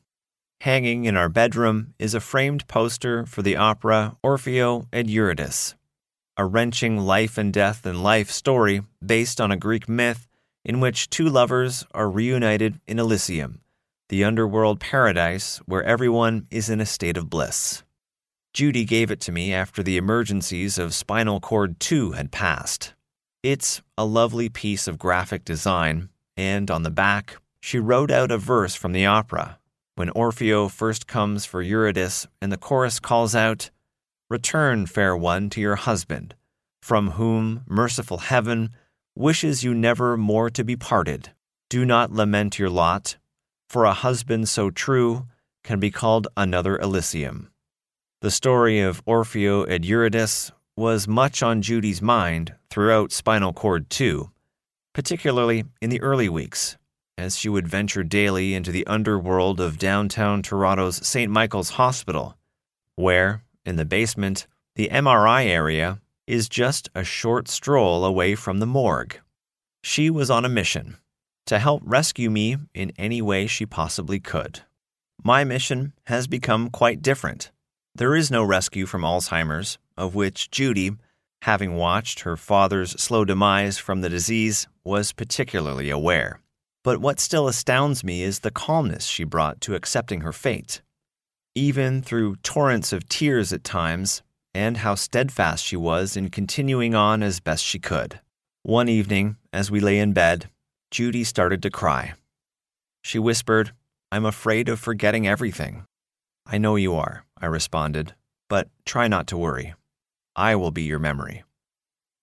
Hanging 0.61 1.05
in 1.05 1.15
our 1.15 1.29
bedroom 1.29 1.93
is 1.99 2.15
a 2.15 2.19
framed 2.19 2.67
poster 2.67 3.25
for 3.25 3.41
the 3.41 3.55
opera 3.55 4.15
Orfeo 4.23 4.87
and 4.91 5.09
Eurydice, 5.09 5.75
a 6.35 6.45
wrenching 6.45 6.97
life 6.97 7.37
and 7.37 7.53
death 7.53 7.85
and 7.85 8.01
life 8.01 8.31
story 8.31 8.81
based 9.05 9.39
on 9.39 9.51
a 9.51 9.57
Greek 9.57 9.87
myth 9.87 10.27
in 10.65 10.79
which 10.79 11.09
two 11.09 11.29
lovers 11.29 11.85
are 11.93 12.09
reunited 12.09 12.79
in 12.87 12.97
Elysium, 12.97 13.61
the 14.09 14.23
underworld 14.23 14.79
paradise 14.79 15.57
where 15.65 15.83
everyone 15.83 16.47
is 16.49 16.69
in 16.69 16.81
a 16.81 16.85
state 16.85 17.17
of 17.17 17.29
bliss. 17.29 17.83
Judy 18.53 18.85
gave 18.85 19.11
it 19.11 19.19
to 19.21 19.31
me 19.31 19.53
after 19.53 19.83
the 19.83 19.97
emergencies 19.97 20.77
of 20.77 20.93
Spinal 20.93 21.39
Cord 21.39 21.79
2 21.79 22.13
had 22.13 22.31
passed. 22.31 22.93
It's 23.43 23.81
a 23.97 24.05
lovely 24.05 24.49
piece 24.49 24.87
of 24.87 24.97
graphic 24.97 25.45
design, 25.45 26.09
and 26.35 26.71
on 26.71 26.83
the 26.83 26.91
back, 26.91 27.37
she 27.59 27.79
wrote 27.79 28.11
out 28.11 28.31
a 28.31 28.37
verse 28.37 28.75
from 28.75 28.93
the 28.93 29.05
opera 29.05 29.59
when 29.97 30.09
Orfeo 30.11 30.69
first 30.69 31.07
comes 31.07 31.43
for 31.43 31.59
Eurydice 31.59 32.27
and 32.39 32.51
the 32.51 32.57
chorus 32.57 32.99
calls 32.99 33.33
out, 33.33 33.71
Return, 34.29 34.85
fair 34.85 35.17
one, 35.17 35.49
to 35.49 35.59
your 35.59 35.75
husband, 35.75 36.35
from 36.83 37.11
whom 37.11 37.63
merciful 37.67 38.19
heaven 38.19 38.69
wishes 39.15 39.63
you 39.63 39.73
never 39.73 40.15
more 40.15 40.51
to 40.51 40.63
be 40.63 40.75
parted. 40.75 41.31
Do 41.67 41.83
not 41.83 42.11
lament 42.11 42.59
your 42.59 42.69
lot, 42.69 43.17
for 43.69 43.85
a 43.85 43.93
husband 43.93 44.47
so 44.47 44.69
true 44.69 45.25
can 45.63 45.79
be 45.79 45.89
called 45.89 46.27
another 46.37 46.77
Elysium. 46.77 47.49
The 48.19 48.31
story 48.31 48.79
of 48.79 49.05
Orfeo 49.05 49.63
and 49.69 49.85
Eurydice 49.85 50.51
was 50.75 51.07
much 51.07 51.43
on 51.43 51.61
Judy's 51.61 52.01
mind 52.01 52.55
throughout 52.71 53.11
Spinal 53.11 53.53
Cord 53.53 53.91
2, 53.91 54.31
particularly 54.91 55.65
in 55.83 55.91
the 55.91 56.01
early 56.01 56.27
weeks, 56.27 56.77
as 57.15 57.37
she 57.37 57.47
would 57.47 57.67
venture 57.67 58.03
daily 58.03 58.55
into 58.55 58.71
the 58.71 58.87
underworld 58.87 59.59
of 59.59 59.77
downtown 59.77 60.41
Toronto's 60.41 61.05
St. 61.07 61.31
Michael's 61.31 61.69
Hospital, 61.69 62.35
where, 62.95 63.43
in 63.67 63.75
the 63.75 63.85
basement, 63.85 64.47
the 64.73 64.89
MRI 64.89 65.45
area 65.45 65.99
is 66.25 66.49
just 66.49 66.89
a 66.95 67.03
short 67.03 67.47
stroll 67.47 68.03
away 68.03 68.33
from 68.33 68.57
the 68.57 68.65
morgue. 68.65 69.19
She 69.83 70.09
was 70.09 70.31
on 70.31 70.43
a 70.43 70.49
mission 70.49 70.97
to 71.45 71.59
help 71.59 71.83
rescue 71.85 72.31
me 72.31 72.57
in 72.73 72.93
any 72.97 73.21
way 73.21 73.45
she 73.45 73.67
possibly 73.67 74.19
could. 74.19 74.61
My 75.23 75.43
mission 75.43 75.93
has 76.07 76.25
become 76.25 76.71
quite 76.71 77.03
different. 77.03 77.51
There 77.97 78.15
is 78.15 78.29
no 78.29 78.43
rescue 78.43 78.85
from 78.85 79.01
Alzheimer's, 79.01 79.79
of 79.97 80.13
which 80.13 80.51
Judy, 80.51 80.91
having 81.41 81.77
watched 81.77 82.19
her 82.19 82.37
father's 82.37 82.91
slow 83.01 83.25
demise 83.25 83.79
from 83.79 84.01
the 84.01 84.09
disease, 84.09 84.67
was 84.83 85.11
particularly 85.11 85.89
aware. 85.89 86.39
But 86.83 87.01
what 87.01 87.19
still 87.19 87.47
astounds 87.47 88.03
me 88.03 88.21
is 88.21 88.41
the 88.41 88.51
calmness 88.51 89.07
she 89.07 89.23
brought 89.23 89.61
to 89.61 89.73
accepting 89.73 90.21
her 90.21 90.31
fate. 90.31 90.83
Even 91.55 92.03
through 92.03 92.35
torrents 92.43 92.93
of 92.93 93.09
tears 93.09 93.51
at 93.51 93.63
times, 93.63 94.21
and 94.53 94.77
how 94.77 94.93
steadfast 94.93 95.65
she 95.65 95.75
was 95.75 96.15
in 96.15 96.29
continuing 96.29 96.93
on 96.93 97.23
as 97.23 97.39
best 97.39 97.63
she 97.63 97.79
could. 97.79 98.19
One 98.61 98.89
evening, 98.89 99.37
as 99.51 99.71
we 99.71 99.79
lay 99.79 99.97
in 99.97 100.13
bed, 100.13 100.51
Judy 100.91 101.23
started 101.23 101.63
to 101.63 101.71
cry. 101.71 102.13
She 103.01 103.17
whispered, 103.17 103.71
I'm 104.11 104.25
afraid 104.25 104.69
of 104.69 104.79
forgetting 104.79 105.27
everything. 105.27 105.85
I 106.45 106.59
know 106.59 106.75
you 106.75 106.93
are, 106.93 107.23
I 107.41 107.45
responded, 107.45 108.13
but 108.49 108.69
try 108.85 109.07
not 109.07 109.27
to 109.27 109.37
worry. 109.37 109.73
I 110.35 110.55
will 110.55 110.71
be 110.71 110.83
your 110.83 110.99
memory. 110.99 111.43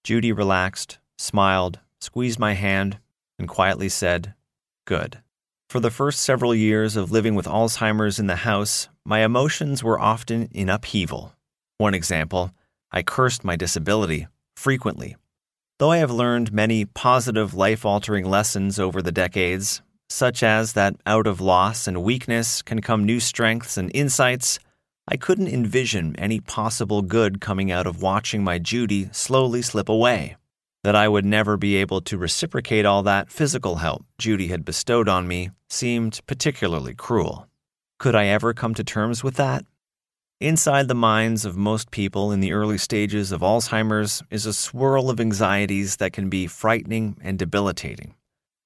Judy 0.03 0.33
relaxed, 0.33 0.99
smiled, 1.19 1.81
squeezed 2.01 2.39
my 2.39 2.55
hand, 2.55 2.99
and 3.39 3.49
quietly 3.49 3.89
said, 3.89 4.35
Good. 4.87 5.21
For 5.69 5.81
the 5.81 5.91
first 5.91 6.21
several 6.21 6.55
years 6.55 6.97
of 6.97 7.11
living 7.11 7.35
with 7.35 7.47
Alzheimer's 7.47 8.19
in 8.19 8.27
the 8.27 8.37
house, 8.37 8.89
my 9.05 9.25
emotions 9.25 9.83
were 9.83 9.99
often 9.99 10.49
in 10.53 10.69
upheaval. 10.69 11.35
One 11.79 11.95
example, 11.95 12.53
I 12.93 13.03
cursed 13.03 13.45
my 13.45 13.57
disability 13.57 14.29
frequently 14.57 15.17
Though 15.79 15.91
I 15.91 15.99
have 15.99 16.11
learned 16.13 16.53
many 16.53 16.85
positive 16.85 17.53
life 17.53 17.85
altering 17.85 18.31
lessons 18.31 18.79
over 18.79 19.03
the 19.03 19.11
decades, 19.11 19.83
such 20.09 20.45
as 20.45 20.75
that 20.75 20.95
out 21.05 21.27
of 21.27 21.41
loss 21.41 21.89
and 21.89 22.05
weakness 22.05 22.63
can 22.63 22.81
come 22.81 23.05
new 23.05 23.19
strengths 23.19 23.77
and 23.77 23.91
insights, 23.93 24.61
I 25.07 25.17
couldn't 25.17 25.49
envision 25.49 26.17
any 26.17 26.41
possible 26.41 27.03
good 27.03 27.41
coming 27.41 27.71
out 27.71 27.87
of 27.87 28.01
watching 28.01 28.43
my 28.43 28.59
Judy 28.59 29.11
slowly 29.13 29.61
slip 29.61 29.89
away. 29.89 30.37
That 30.83 30.97
I 30.97 31.09
would 31.09 31.27
never 31.27 31.57
be 31.57 31.77
able 31.77 32.01
to 32.03 32.17
reciprocate 32.19 32.87
all 32.87 33.03
that 33.03 33.31
physical 33.31 33.77
help 33.77 34.05
Judy 34.19 34.49
had 34.49 34.65
bestowed 34.65 35.09
on 35.09 35.29
me 35.29 35.51
seemed 35.69 36.21
particularly 36.27 36.95
cruel. 36.95 37.49
Could 37.99 38.15
I 38.15 38.27
ever 38.27 38.55
come 38.55 38.75
to 38.75 38.85
terms 38.85 39.23
with 39.23 39.37
that? 39.37 39.65
Inside 40.41 40.89
the 40.89 40.95
minds 40.95 41.45
of 41.45 41.57
most 41.57 41.91
people 41.91 42.33
in 42.33 42.41
the 42.41 42.53
early 42.53 42.77
stages 42.77 43.31
of 43.31 43.41
Alzheimer's 43.41 44.23
is 44.31 44.47
a 44.47 44.53
swirl 44.53 45.09
of 45.09 45.21
anxieties 45.21 45.97
that 45.97 46.13
can 46.13 46.29
be 46.29 46.47
frightening 46.47 47.17
and 47.23 47.39
debilitating, 47.39 48.15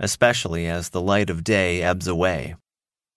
especially 0.00 0.66
as 0.66 0.88
the 0.88 1.00
light 1.00 1.30
of 1.30 1.44
day 1.44 1.82
ebbs 1.82 2.08
away. 2.08 2.56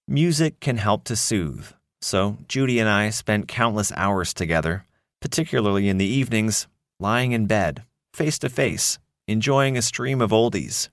Music 0.07 0.59
can 0.59 0.77
help 0.77 1.05
to 1.05 1.15
soothe, 1.15 1.67
so 2.01 2.37
Judy 2.47 2.79
and 2.79 2.89
I 2.89 3.09
spent 3.09 3.47
countless 3.47 3.91
hours 3.95 4.33
together, 4.33 4.85
particularly 5.21 5.87
in 5.87 5.97
the 5.97 6.05
evenings, 6.05 6.67
lying 6.99 7.31
in 7.31 7.45
bed, 7.45 7.83
face 8.13 8.37
to 8.39 8.49
face, 8.49 8.99
enjoying 9.27 9.77
a 9.77 9.81
stream 9.81 10.21
of 10.21 10.31
oldies. 10.31 10.89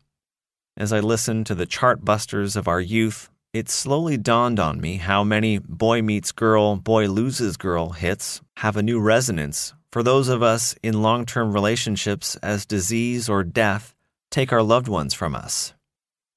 As 0.76 0.92
I 0.92 1.00
listened 1.00 1.46
to 1.46 1.54
the 1.54 1.66
chart 1.66 2.04
busters 2.04 2.54
of 2.54 2.68
our 2.68 2.80
youth 2.80 3.30
it 3.54 3.70
slowly 3.70 4.18
dawned 4.18 4.60
on 4.60 4.78
me 4.78 4.98
how 4.98 5.24
many 5.24 5.58
boy 5.58 6.02
meets 6.02 6.32
girl, 6.32 6.76
boy 6.76 7.08
loses 7.08 7.56
girl 7.56 7.90
hits 7.90 8.42
have 8.58 8.76
a 8.76 8.82
new 8.82 9.00
resonance 9.00 9.72
for 9.90 10.02
those 10.02 10.28
of 10.28 10.42
us 10.42 10.74
in 10.82 11.00
long 11.00 11.24
term 11.24 11.52
relationships 11.52 12.36
as 12.36 12.66
disease 12.66 13.26
or 13.26 13.42
death 13.42 13.94
take 14.30 14.52
our 14.52 14.62
loved 14.62 14.86
ones 14.86 15.14
from 15.14 15.34
us. 15.34 15.72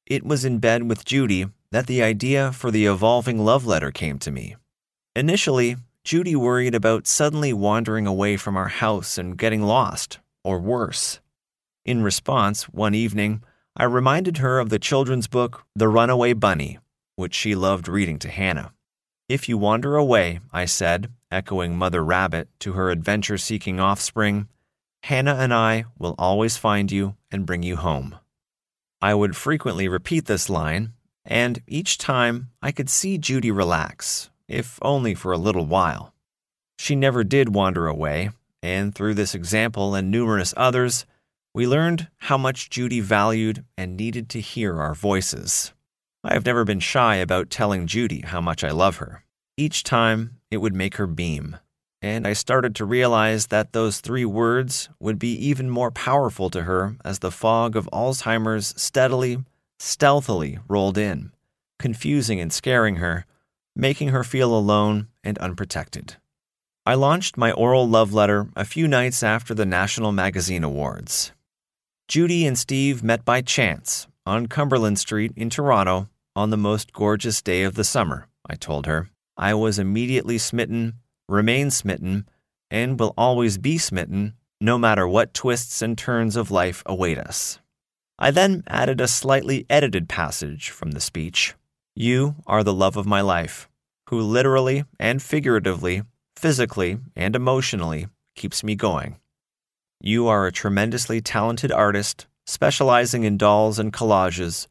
It 0.05 0.25
was 0.25 0.45
in 0.45 0.59
bed 0.59 0.87
with 0.87 1.03
Judy 1.03 1.47
that 1.71 1.87
the 1.87 2.01
idea 2.01 2.53
for 2.53 2.71
the 2.71 2.85
evolving 2.85 3.43
love 3.43 3.65
letter 3.65 3.91
came 3.91 4.17
to 4.19 4.31
me. 4.31 4.55
Initially, 5.15 5.75
Judy 6.05 6.37
worried 6.37 6.73
about 6.73 7.05
suddenly 7.05 7.51
wandering 7.51 8.07
away 8.07 8.37
from 8.37 8.55
our 8.55 8.69
house 8.69 9.17
and 9.17 9.37
getting 9.37 9.61
lost, 9.61 10.19
or 10.41 10.59
worse. 10.59 11.19
In 11.83 12.01
response, 12.01 12.63
one 12.69 12.95
evening, 12.95 13.43
I 13.75 13.83
reminded 13.83 14.37
her 14.37 14.57
of 14.57 14.69
the 14.69 14.79
children's 14.79 15.27
book, 15.27 15.65
The 15.75 15.89
Runaway 15.89 16.31
Bunny, 16.33 16.79
which 17.17 17.35
she 17.35 17.55
loved 17.55 17.89
reading 17.89 18.19
to 18.19 18.29
Hannah. 18.29 18.71
If 19.27 19.49
you 19.49 19.57
wander 19.57 19.97
away, 19.97 20.39
I 20.53 20.63
said, 20.63 21.11
echoing 21.29 21.77
Mother 21.77 22.03
Rabbit 22.03 22.47
to 22.61 22.73
her 22.73 22.89
adventure 22.89 23.37
seeking 23.37 23.81
offspring, 23.81 24.47
Hannah 25.03 25.35
and 25.35 25.53
I 25.53 25.85
will 25.99 26.15
always 26.17 26.55
find 26.55 26.89
you 26.89 27.15
and 27.29 27.45
bring 27.45 27.63
you 27.63 27.75
home. 27.75 28.15
I 29.01 29.13
would 29.13 29.35
frequently 29.35 29.89
repeat 29.89 30.25
this 30.25 30.49
line, 30.49 30.93
and 31.25 31.61
each 31.67 31.97
time 31.97 32.49
I 32.61 32.71
could 32.71 32.89
see 32.89 33.17
Judy 33.17 33.51
relax, 33.51 34.30
if 34.51 34.77
only 34.81 35.15
for 35.15 35.31
a 35.31 35.37
little 35.37 35.65
while. 35.65 36.13
She 36.77 36.95
never 36.95 37.23
did 37.23 37.55
wander 37.55 37.87
away, 37.87 38.31
and 38.61 38.93
through 38.93 39.13
this 39.13 39.33
example 39.33 39.95
and 39.95 40.11
numerous 40.11 40.53
others, 40.57 41.05
We 41.53 41.67
learned 41.67 42.07
how 42.17 42.37
much 42.37 42.69
Judy 42.69 43.01
valued 43.01 43.65
and 43.77 43.97
needed 43.97 44.29
to 44.29 44.39
hear 44.39 44.79
our 44.79 44.93
voices. 44.93 45.73
I 46.23 46.33
have 46.33 46.45
never 46.45 46.63
been 46.63 46.79
shy 46.79 47.15
about 47.15 47.49
telling 47.49 47.87
Judy 47.87 48.21
how 48.21 48.39
much 48.39 48.63
I 48.63 48.71
love 48.71 48.97
her. 48.97 49.25
Each 49.57 49.83
time, 49.83 50.37
it 50.49 50.57
would 50.57 50.73
make 50.73 50.95
her 50.95 51.07
beam. 51.07 51.57
And 52.01 52.25
I 52.25 52.33
started 52.33 52.73
to 52.75 52.85
realize 52.85 53.47
that 53.47 53.73
those 53.73 53.99
three 53.99 54.25
words 54.25 54.89
would 54.99 55.19
be 55.19 55.33
even 55.33 55.69
more 55.69 55.91
powerful 55.91 56.49
to 56.51 56.63
her 56.63 56.95
as 57.03 57.19
the 57.19 57.31
fog 57.31 57.75
of 57.75 57.89
Alzheimer's 57.91 58.73
steadily, 58.81 59.39
stealthily 59.77 60.57
rolled 60.67 60.97
in, 60.97 61.31
confusing 61.79 62.39
and 62.39 62.53
scaring 62.53 62.95
her, 62.95 63.25
making 63.75 64.09
her 64.09 64.23
feel 64.23 64.55
alone 64.55 65.07
and 65.23 65.37
unprotected. 65.39 66.15
I 66.85 66.95
launched 66.95 67.37
my 67.37 67.51
oral 67.51 67.87
love 67.87 68.13
letter 68.13 68.47
a 68.55 68.65
few 68.65 68.87
nights 68.87 69.21
after 69.21 69.53
the 69.53 69.65
National 69.65 70.11
Magazine 70.11 70.63
Awards. 70.63 71.31
Judy 72.07 72.45
and 72.45 72.57
Steve 72.57 73.03
met 73.03 73.23
by 73.23 73.41
chance 73.41 74.07
on 74.25 74.47
Cumberland 74.47 74.99
Street 74.99 75.31
in 75.35 75.49
Toronto 75.49 76.09
on 76.35 76.49
the 76.49 76.57
most 76.57 76.91
gorgeous 76.91 77.41
day 77.41 77.63
of 77.63 77.75
the 77.75 77.83
summer, 77.83 78.27
I 78.49 78.55
told 78.55 78.85
her. 78.87 79.09
I 79.37 79.53
was 79.53 79.79
immediately 79.79 80.37
smitten, 80.37 80.95
remain 81.29 81.71
smitten, 81.71 82.27
and 82.69 82.99
will 82.99 83.13
always 83.17 83.57
be 83.57 83.77
smitten 83.77 84.33
no 84.59 84.77
matter 84.77 85.07
what 85.07 85.33
twists 85.33 85.81
and 85.81 85.97
turns 85.97 86.35
of 86.35 86.51
life 86.51 86.83
await 86.85 87.17
us. 87.17 87.59
I 88.19 88.29
then 88.31 88.63
added 88.67 89.01
a 89.01 89.07
slightly 89.07 89.65
edited 89.69 90.07
passage 90.07 90.69
from 90.69 90.91
the 90.91 90.99
speech. 90.99 91.55
You 91.95 92.35
are 92.47 92.63
the 92.63 92.73
love 92.73 92.95
of 92.95 93.05
my 93.05 93.21
life, 93.21 93.67
who 94.09 94.21
literally 94.21 94.85
and 94.99 95.21
figuratively, 95.21 96.03
physically 96.37 96.99
and 97.15 97.35
emotionally 97.35 98.07
keeps 98.35 98.63
me 98.63 98.75
going. 98.75 99.17
You 99.99 100.27
are 100.27 100.47
a 100.47 100.51
tremendously 100.51 101.21
talented 101.21 101.71
artist, 101.71 102.27
specializing 102.45 103.23
in 103.23 103.37
dolls 103.37 103.77
and 103.77 103.91
collages, 103.91 104.67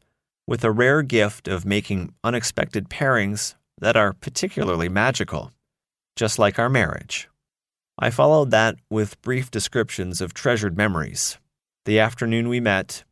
with 0.47 0.63
a 0.63 0.71
rare 0.71 1.03
gift 1.03 1.47
of 1.47 1.63
making 1.63 2.13
unexpected 2.23 2.89
pairings 2.89 3.55
that 3.79 3.95
are 3.95 4.13
particularly 4.13 4.89
magical, 4.89 5.51
just 6.15 6.39
like 6.39 6.57
our 6.57 6.69
marriage. 6.69 7.29
I 7.99 8.09
followed 8.09 8.51
that 8.51 8.75
with 8.89 9.21
brief 9.21 9.51
descriptions 9.51 10.21
of 10.21 10.33
treasured 10.33 10.75
memories. 10.75 11.37
The 11.85 11.99
afternoon 11.99 12.49
we 12.49 12.59
met, 12.59 13.03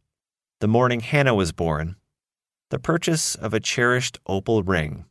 the 0.61 0.67
morning 0.67 0.99
Hannah 0.99 1.35
was 1.35 1.51
born, 1.51 1.95
the 2.69 2.79
purchase 2.79 3.35
of 3.35 3.53
a 3.53 3.59
cherished 3.59 4.19
opal 4.27 4.63
ring, 4.63 5.05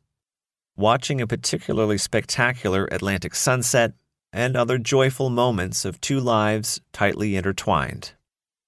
watching 0.76 1.20
a 1.20 1.26
particularly 1.26 1.98
spectacular 1.98 2.88
Atlantic 2.92 3.34
sunset, 3.34 3.92
and 4.32 4.56
other 4.56 4.78
joyful 4.78 5.30
moments 5.30 5.84
of 5.84 6.00
two 6.00 6.20
lives 6.20 6.80
tightly 6.92 7.34
intertwined. 7.34 8.12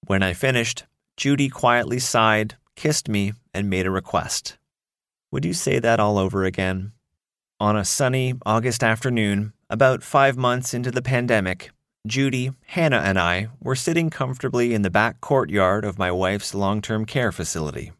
When 0.07 0.23
I 0.23 0.33
finished, 0.33 0.85
Judy 1.17 1.49
quietly 1.49 1.99
sighed, 1.99 2.57
kissed 2.77 3.09
me, 3.09 3.35
and 3.53 3.69
made 3.69 3.87
a 3.87 3.91
request. 3.91 4.57
Would 5.31 5.45
you 5.45 5.53
say 5.53 5.79
that 5.79 6.01
all 6.01 6.19
over 6.19 6.45
again? 6.45 6.93
On 7.61 7.77
a 7.77 7.85
sunny 7.85 8.35
August 8.47 8.83
afternoon, 8.83 9.53
about 9.69 10.03
five 10.03 10.37
months 10.37 10.75
into 10.75 10.91
the 10.91 11.03
pandemic, 11.03 11.71
Judy, 12.07 12.53
Hannah, 12.69 13.03
and 13.05 13.19
I 13.19 13.49
were 13.61 13.77
sitting 13.77 14.09
comfortably 14.09 14.73
in 14.73 14.81
the 14.83 14.91
back 14.91 15.21
courtyard 15.21 15.85
of 15.85 15.99
my 15.99 16.11
wife's 16.11 16.55
long 16.55 16.81
term 16.81 17.05
care 17.05 17.31
facility. 17.31 17.93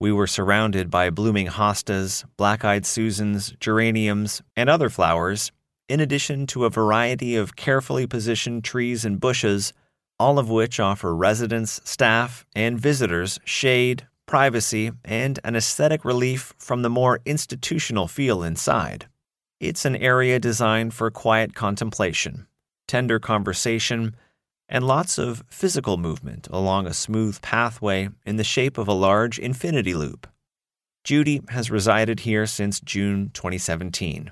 We 0.00 0.12
were 0.12 0.28
surrounded 0.28 0.90
by 0.90 1.10
blooming 1.10 1.48
hostas, 1.48 2.24
black 2.36 2.64
eyed 2.64 2.86
Susans, 2.86 3.52
geraniums, 3.58 4.42
and 4.54 4.70
other 4.70 4.88
flowers, 4.88 5.50
in 5.88 5.98
addition 5.98 6.46
to 6.48 6.64
a 6.64 6.70
variety 6.70 7.34
of 7.34 7.56
carefully 7.56 8.06
positioned 8.06 8.62
trees 8.62 9.04
and 9.04 9.18
bushes, 9.18 9.72
all 10.18 10.38
of 10.38 10.48
which 10.48 10.78
offer 10.78 11.14
residents, 11.16 11.80
staff, 11.84 12.46
and 12.54 12.78
visitors 12.78 13.40
shade, 13.44 14.06
privacy, 14.26 14.92
and 15.04 15.40
an 15.42 15.56
aesthetic 15.56 16.04
relief 16.04 16.54
from 16.58 16.82
the 16.82 16.90
more 16.90 17.20
institutional 17.24 18.06
feel 18.06 18.44
inside. 18.44 19.08
It's 19.58 19.84
an 19.84 19.96
area 19.96 20.38
designed 20.38 20.94
for 20.94 21.10
quiet 21.10 21.54
contemplation, 21.54 22.46
tender 22.86 23.18
conversation, 23.18 24.14
and 24.68 24.86
lots 24.86 25.18
of 25.18 25.42
physical 25.48 25.96
movement 25.96 26.46
along 26.50 26.86
a 26.86 26.94
smooth 26.94 27.40
pathway 27.40 28.08
in 28.26 28.36
the 28.36 28.44
shape 28.44 28.78
of 28.78 28.88
a 28.88 28.92
large 28.92 29.38
infinity 29.38 29.94
loop. 29.94 30.26
Judy 31.04 31.40
has 31.48 31.70
resided 31.70 32.20
here 32.20 32.46
since 32.46 32.80
June 32.80 33.30
2017. 33.32 34.30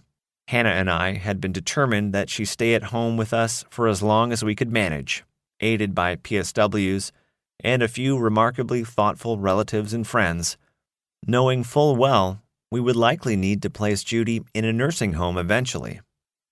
Hannah 0.48 0.68
and 0.68 0.90
I 0.90 1.14
had 1.14 1.40
been 1.40 1.52
determined 1.52 2.12
that 2.12 2.30
she 2.30 2.44
stay 2.44 2.74
at 2.74 2.84
home 2.84 3.16
with 3.16 3.32
us 3.32 3.64
for 3.70 3.88
as 3.88 4.02
long 4.02 4.32
as 4.32 4.44
we 4.44 4.54
could 4.54 4.70
manage, 4.70 5.24
aided 5.60 5.94
by 5.94 6.16
PSWs 6.16 7.10
and 7.60 7.82
a 7.82 7.88
few 7.88 8.18
remarkably 8.18 8.84
thoughtful 8.84 9.38
relatives 9.38 9.92
and 9.92 10.06
friends, 10.06 10.56
knowing 11.26 11.64
full 11.64 11.96
well 11.96 12.42
we 12.70 12.80
would 12.80 12.96
likely 12.96 13.36
need 13.36 13.62
to 13.62 13.70
place 13.70 14.04
Judy 14.04 14.42
in 14.52 14.64
a 14.64 14.72
nursing 14.72 15.14
home 15.14 15.38
eventually. 15.38 16.00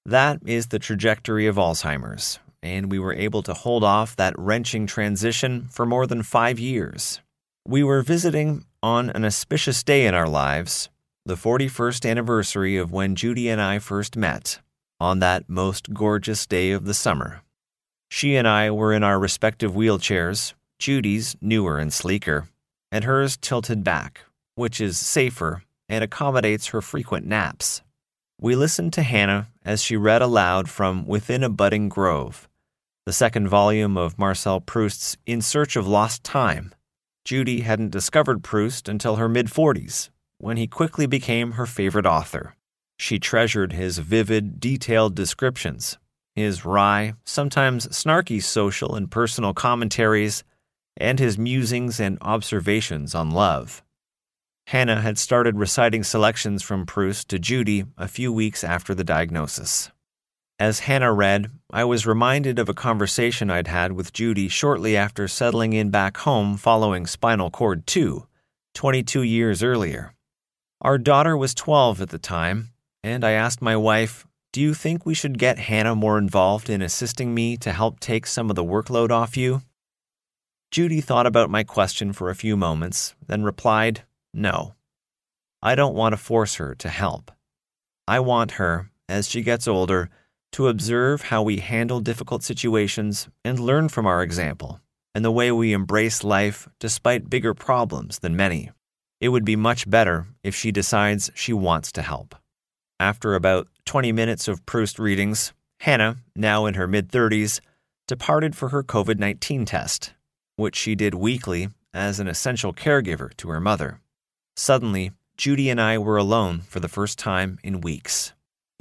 That 0.06 0.40
is 0.46 0.68
the 0.68 0.78
trajectory 0.78 1.46
of 1.46 1.56
Alzheimer's, 1.56 2.38
and 2.64 2.90
we 2.90 2.98
were 2.98 3.12
able 3.12 3.42
to 3.42 3.52
hold 3.52 3.84
off 3.84 4.16
that 4.16 4.34
wrenching 4.38 4.86
transition 4.86 5.68
for 5.70 5.84
more 5.84 6.06
than 6.06 6.22
five 6.22 6.58
years. 6.58 7.20
We 7.68 7.84
were 7.84 8.02
visiting 8.02 8.64
on 8.82 9.10
an 9.10 9.24
auspicious 9.24 9.82
day 9.82 10.06
in 10.06 10.14
our 10.14 10.28
lives, 10.28 10.88
the 11.26 11.36
41st 11.36 12.10
anniversary 12.10 12.76
of 12.78 12.90
when 12.90 13.14
Judy 13.14 13.48
and 13.48 13.60
I 13.60 13.78
first 13.78 14.16
met, 14.16 14.60
on 14.98 15.18
that 15.20 15.48
most 15.48 15.92
gorgeous 15.92 16.46
day 16.46 16.72
of 16.72 16.86
the 16.86 16.94
summer. 16.94 17.42
She 18.10 18.34
and 18.34 18.48
I 18.48 18.70
were 18.70 18.92
in 18.92 19.02
our 19.02 19.18
respective 19.18 19.72
wheelchairs, 19.72 20.54
Judy's 20.78 21.36
newer 21.40 21.78
and 21.78 21.92
sleeker, 21.92 22.48
and 22.90 23.04
hers 23.04 23.36
tilted 23.36 23.84
back, 23.84 24.22
which 24.54 24.80
is 24.80 24.98
safer 24.98 25.62
and 25.88 26.02
accommodates 26.02 26.68
her 26.68 26.80
frequent 26.80 27.26
naps. 27.26 27.82
We 28.40 28.56
listened 28.56 28.92
to 28.94 29.02
Hannah 29.02 29.48
as 29.64 29.82
she 29.82 29.96
read 29.96 30.22
aloud 30.22 30.68
from 30.68 31.06
Within 31.06 31.42
a 31.42 31.48
Budding 31.48 31.88
Grove, 31.88 32.48
the 33.06 33.12
second 33.12 33.48
volume 33.48 33.98
of 33.98 34.18
Marcel 34.18 34.62
Proust's 34.62 35.18
In 35.26 35.42
Search 35.42 35.76
of 35.76 35.86
Lost 35.86 36.24
Time. 36.24 36.74
Judy 37.26 37.60
hadn't 37.60 37.90
discovered 37.90 38.42
Proust 38.42 38.88
until 38.88 39.16
her 39.16 39.28
mid 39.28 39.48
40s, 39.48 40.08
when 40.38 40.56
he 40.56 40.66
quickly 40.66 41.04
became 41.06 41.52
her 41.52 41.66
favorite 41.66 42.06
author. 42.06 42.56
She 42.98 43.18
treasured 43.18 43.74
his 43.74 43.98
vivid, 43.98 44.58
detailed 44.58 45.14
descriptions, 45.14 45.98
his 46.34 46.64
wry, 46.64 47.12
sometimes 47.26 47.88
snarky 47.88 48.42
social 48.42 48.94
and 48.94 49.10
personal 49.10 49.52
commentaries, 49.52 50.42
and 50.96 51.18
his 51.18 51.36
musings 51.36 52.00
and 52.00 52.16
observations 52.22 53.14
on 53.14 53.30
love. 53.30 53.82
Hannah 54.68 55.02
had 55.02 55.18
started 55.18 55.58
reciting 55.58 56.04
selections 56.04 56.62
from 56.62 56.86
Proust 56.86 57.28
to 57.28 57.38
Judy 57.38 57.84
a 57.98 58.08
few 58.08 58.32
weeks 58.32 58.64
after 58.64 58.94
the 58.94 59.04
diagnosis. 59.04 59.90
As 60.58 60.80
Hannah 60.80 61.12
read, 61.12 61.50
I 61.72 61.82
was 61.82 62.06
reminded 62.06 62.60
of 62.60 62.68
a 62.68 62.74
conversation 62.74 63.50
I'd 63.50 63.66
had 63.66 63.90
with 63.90 64.12
Judy 64.12 64.46
shortly 64.46 64.96
after 64.96 65.26
settling 65.26 65.72
in 65.72 65.90
back 65.90 66.18
home 66.18 66.56
following 66.56 67.08
Spinal 67.08 67.50
Cord 67.50 67.88
2, 67.88 68.24
22 68.74 69.22
years 69.22 69.64
earlier. 69.64 70.14
Our 70.80 70.96
daughter 70.96 71.36
was 71.36 71.54
12 71.54 72.02
at 72.02 72.10
the 72.10 72.20
time, 72.20 72.68
and 73.02 73.24
I 73.24 73.32
asked 73.32 73.62
my 73.62 73.76
wife, 73.76 74.28
Do 74.52 74.60
you 74.60 74.74
think 74.74 75.04
we 75.04 75.12
should 75.12 75.40
get 75.40 75.58
Hannah 75.58 75.96
more 75.96 76.18
involved 76.18 76.70
in 76.70 76.82
assisting 76.82 77.34
me 77.34 77.56
to 77.56 77.72
help 77.72 77.98
take 77.98 78.24
some 78.24 78.48
of 78.48 78.54
the 78.54 78.62
workload 78.62 79.10
off 79.10 79.36
you? 79.36 79.62
Judy 80.70 81.00
thought 81.00 81.26
about 81.26 81.50
my 81.50 81.64
question 81.64 82.12
for 82.12 82.30
a 82.30 82.36
few 82.36 82.56
moments, 82.56 83.16
then 83.26 83.42
replied, 83.42 84.04
No. 84.32 84.76
I 85.60 85.74
don't 85.74 85.96
want 85.96 86.12
to 86.12 86.16
force 86.16 86.54
her 86.56 86.76
to 86.76 86.88
help. 86.88 87.32
I 88.06 88.20
want 88.20 88.52
her, 88.52 88.92
as 89.08 89.28
she 89.28 89.42
gets 89.42 89.66
older, 89.66 90.10
to 90.54 90.68
observe 90.68 91.22
how 91.22 91.42
we 91.42 91.58
handle 91.58 92.00
difficult 92.00 92.42
situations 92.42 93.28
and 93.44 93.60
learn 93.60 93.88
from 93.88 94.06
our 94.06 94.22
example 94.22 94.80
and 95.14 95.24
the 95.24 95.30
way 95.30 95.52
we 95.52 95.72
embrace 95.72 96.24
life 96.24 96.68
despite 96.80 97.30
bigger 97.30 97.54
problems 97.54 98.18
than 98.18 98.34
many. 98.34 98.70
It 99.20 99.28
would 99.28 99.44
be 99.44 99.56
much 99.56 99.88
better 99.88 100.26
if 100.42 100.54
she 100.54 100.72
decides 100.72 101.30
she 101.34 101.52
wants 101.52 101.92
to 101.92 102.02
help. 102.02 102.34
After 102.98 103.34
about 103.34 103.68
20 103.84 104.12
minutes 104.12 104.48
of 104.48 104.64
Proust 104.66 104.98
readings, 104.98 105.52
Hannah, 105.80 106.16
now 106.34 106.66
in 106.66 106.74
her 106.74 106.86
mid 106.86 107.10
30s, 107.10 107.60
departed 108.08 108.56
for 108.56 108.70
her 108.70 108.82
COVID 108.82 109.18
19 109.18 109.64
test 109.64 110.14
which 110.56 110.76
she 110.76 110.94
did 110.94 111.14
weekly 111.14 111.68
as 111.92 112.20
an 112.20 112.28
essential 112.28 112.72
caregiver 112.72 113.34
to 113.36 113.48
her 113.48 113.60
mother. 113.60 114.00
Suddenly, 114.56 115.12
Judy 115.36 115.68
and 115.68 115.80
I 115.80 115.98
were 115.98 116.16
alone 116.16 116.60
for 116.60 116.80
the 116.80 116.88
first 116.88 117.18
time 117.18 117.58
in 117.64 117.80
weeks. 117.80 118.32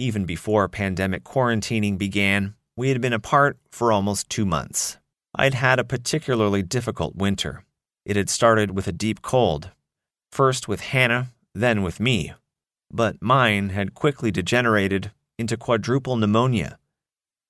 Even 0.03 0.25
before 0.25 0.67
pandemic 0.67 1.23
quarantining 1.23 1.97
began, 1.97 2.55
we 2.75 2.89
had 2.89 2.99
been 2.99 3.13
apart 3.13 3.57
for 3.71 3.89
almost 3.89 4.29
two 4.29 4.45
months. 4.45 4.97
I'd 5.33 5.53
had 5.53 5.79
a 5.79 5.85
particularly 5.85 6.61
difficult 6.61 7.15
winter. 7.15 7.63
It 8.03 8.17
had 8.17 8.29
started 8.29 8.71
with 8.71 8.85
a 8.85 8.91
deep 8.91 9.21
cold, 9.21 9.71
first 10.29 10.67
with 10.67 10.81
Hannah, 10.81 11.31
then 11.55 11.83
with 11.83 12.01
me. 12.01 12.33
But 12.91 13.21
mine 13.21 13.69
had 13.69 13.93
quickly 13.93 14.29
degenerated 14.29 15.11
into 15.39 15.55
quadruple 15.55 16.17
pneumonia, 16.17 16.77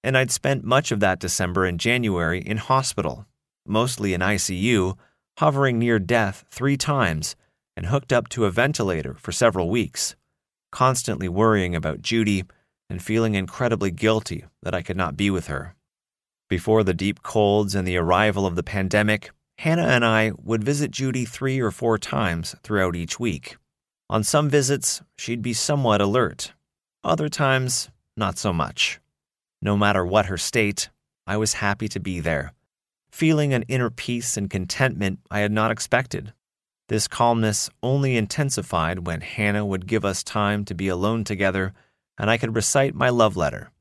and 0.04 0.16
I'd 0.16 0.30
spent 0.30 0.64
much 0.64 0.92
of 0.92 1.00
that 1.00 1.20
December 1.20 1.66
and 1.66 1.80
January 1.80 2.40
in 2.40 2.58
hospital 2.58 3.26
mostly 3.66 4.14
in 4.14 4.22
ICU, 4.22 4.96
hovering 5.40 5.80
near 5.80 5.98
death 5.98 6.46
three 6.52 6.78
times, 6.78 7.36
and 7.76 7.88
hooked 7.88 8.14
up 8.14 8.30
to 8.30 8.46
a 8.46 8.52
ventilator 8.52 9.16
for 9.16 9.32
several 9.32 9.72
weeks, 9.72 10.16
constantly 10.74 11.30
worrying 11.30 11.76
about 11.76 12.02
Judy 12.02 12.44
and 12.90 13.00
feeling 13.00 13.36
incredibly 13.36 13.92
guilty 13.92 14.44
that 14.64 14.74
I 14.74 14.82
could 14.82 14.98
not 14.98 15.16
be 15.16 15.30
with 15.30 15.46
her. 15.46 15.76
Before 16.50 16.84
the 16.84 16.96
deep 16.96 17.22
colds 17.22 17.76
and 17.76 17.88
the 17.88 17.98
arrival 17.98 18.48
of 18.48 18.56
the 18.56 18.64
pandemic, 18.64 19.30
Hannah 19.60 19.88
and 19.88 20.04
I 20.04 20.32
would 20.42 20.64
visit 20.64 20.90
Judy 20.90 21.26
three 21.26 21.60
or 21.60 21.70
four 21.70 22.00
times 22.00 22.56
throughout 22.64 22.96
each 22.96 23.20
week. 23.20 23.56
On 24.10 24.24
some 24.24 24.50
visits, 24.50 25.04
she'd 25.16 25.44
be 25.44 25.54
somewhat 25.54 26.02
alert. 26.02 26.54
Other 27.04 27.30
times, 27.30 27.90
not 28.18 28.40
so 28.40 28.52
much. 28.52 29.00
No 29.62 29.78
matter 29.78 30.04
what 30.04 30.26
her 30.26 30.40
state, 30.40 30.90
I 31.28 31.38
was 31.38 31.54
happy 31.54 31.88
to 31.90 32.00
be 32.00 32.20
there, 32.20 32.52
feeling 33.12 33.54
an 33.54 33.64
inner 33.68 33.92
peace 33.92 34.38
and 34.38 34.50
contentment 34.50 35.20
I 35.30 35.42
had 35.42 35.52
not 35.52 35.70
expected. 35.70 36.34
This 36.94 37.08
calmness 37.08 37.72
only 37.82 38.18
intensified 38.18 39.08
when 39.08 39.22
Hannah 39.22 39.66
would 39.66 39.88
give 39.88 40.06
us 40.06 40.22
time 40.22 40.64
to 40.66 40.76
be 40.76 40.90
alone 40.90 41.24
together 41.24 41.74
and 42.20 42.30
I 42.30 42.38
could 42.38 42.56
recite 42.56 42.94
my 42.94 43.10
love 43.10 43.36
letter, 43.36 43.72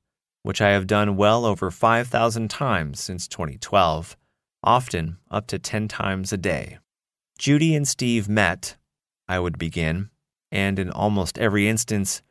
which 0.45 0.63
I 0.63 0.71
have 0.71 0.87
done 0.87 1.19
well 1.19 1.45
over 1.45 1.71
5,000 1.71 2.49
times 2.49 3.01
since 3.01 3.29
2012, 3.29 4.17
often 4.65 5.19
up 5.31 5.47
to 5.49 5.59
10 5.59 5.89
times 5.89 6.33
a 6.33 6.39
day. 6.39 6.79
Judy 7.39 7.75
and 7.75 7.87
Steve 7.87 8.31
met, 8.31 8.79
I 9.29 9.39
would 9.41 9.59
begin, 9.59 10.09
and 10.51 10.79
in 10.79 10.89
almost 10.89 11.39
every 11.39 11.69
instance, 11.69 12.23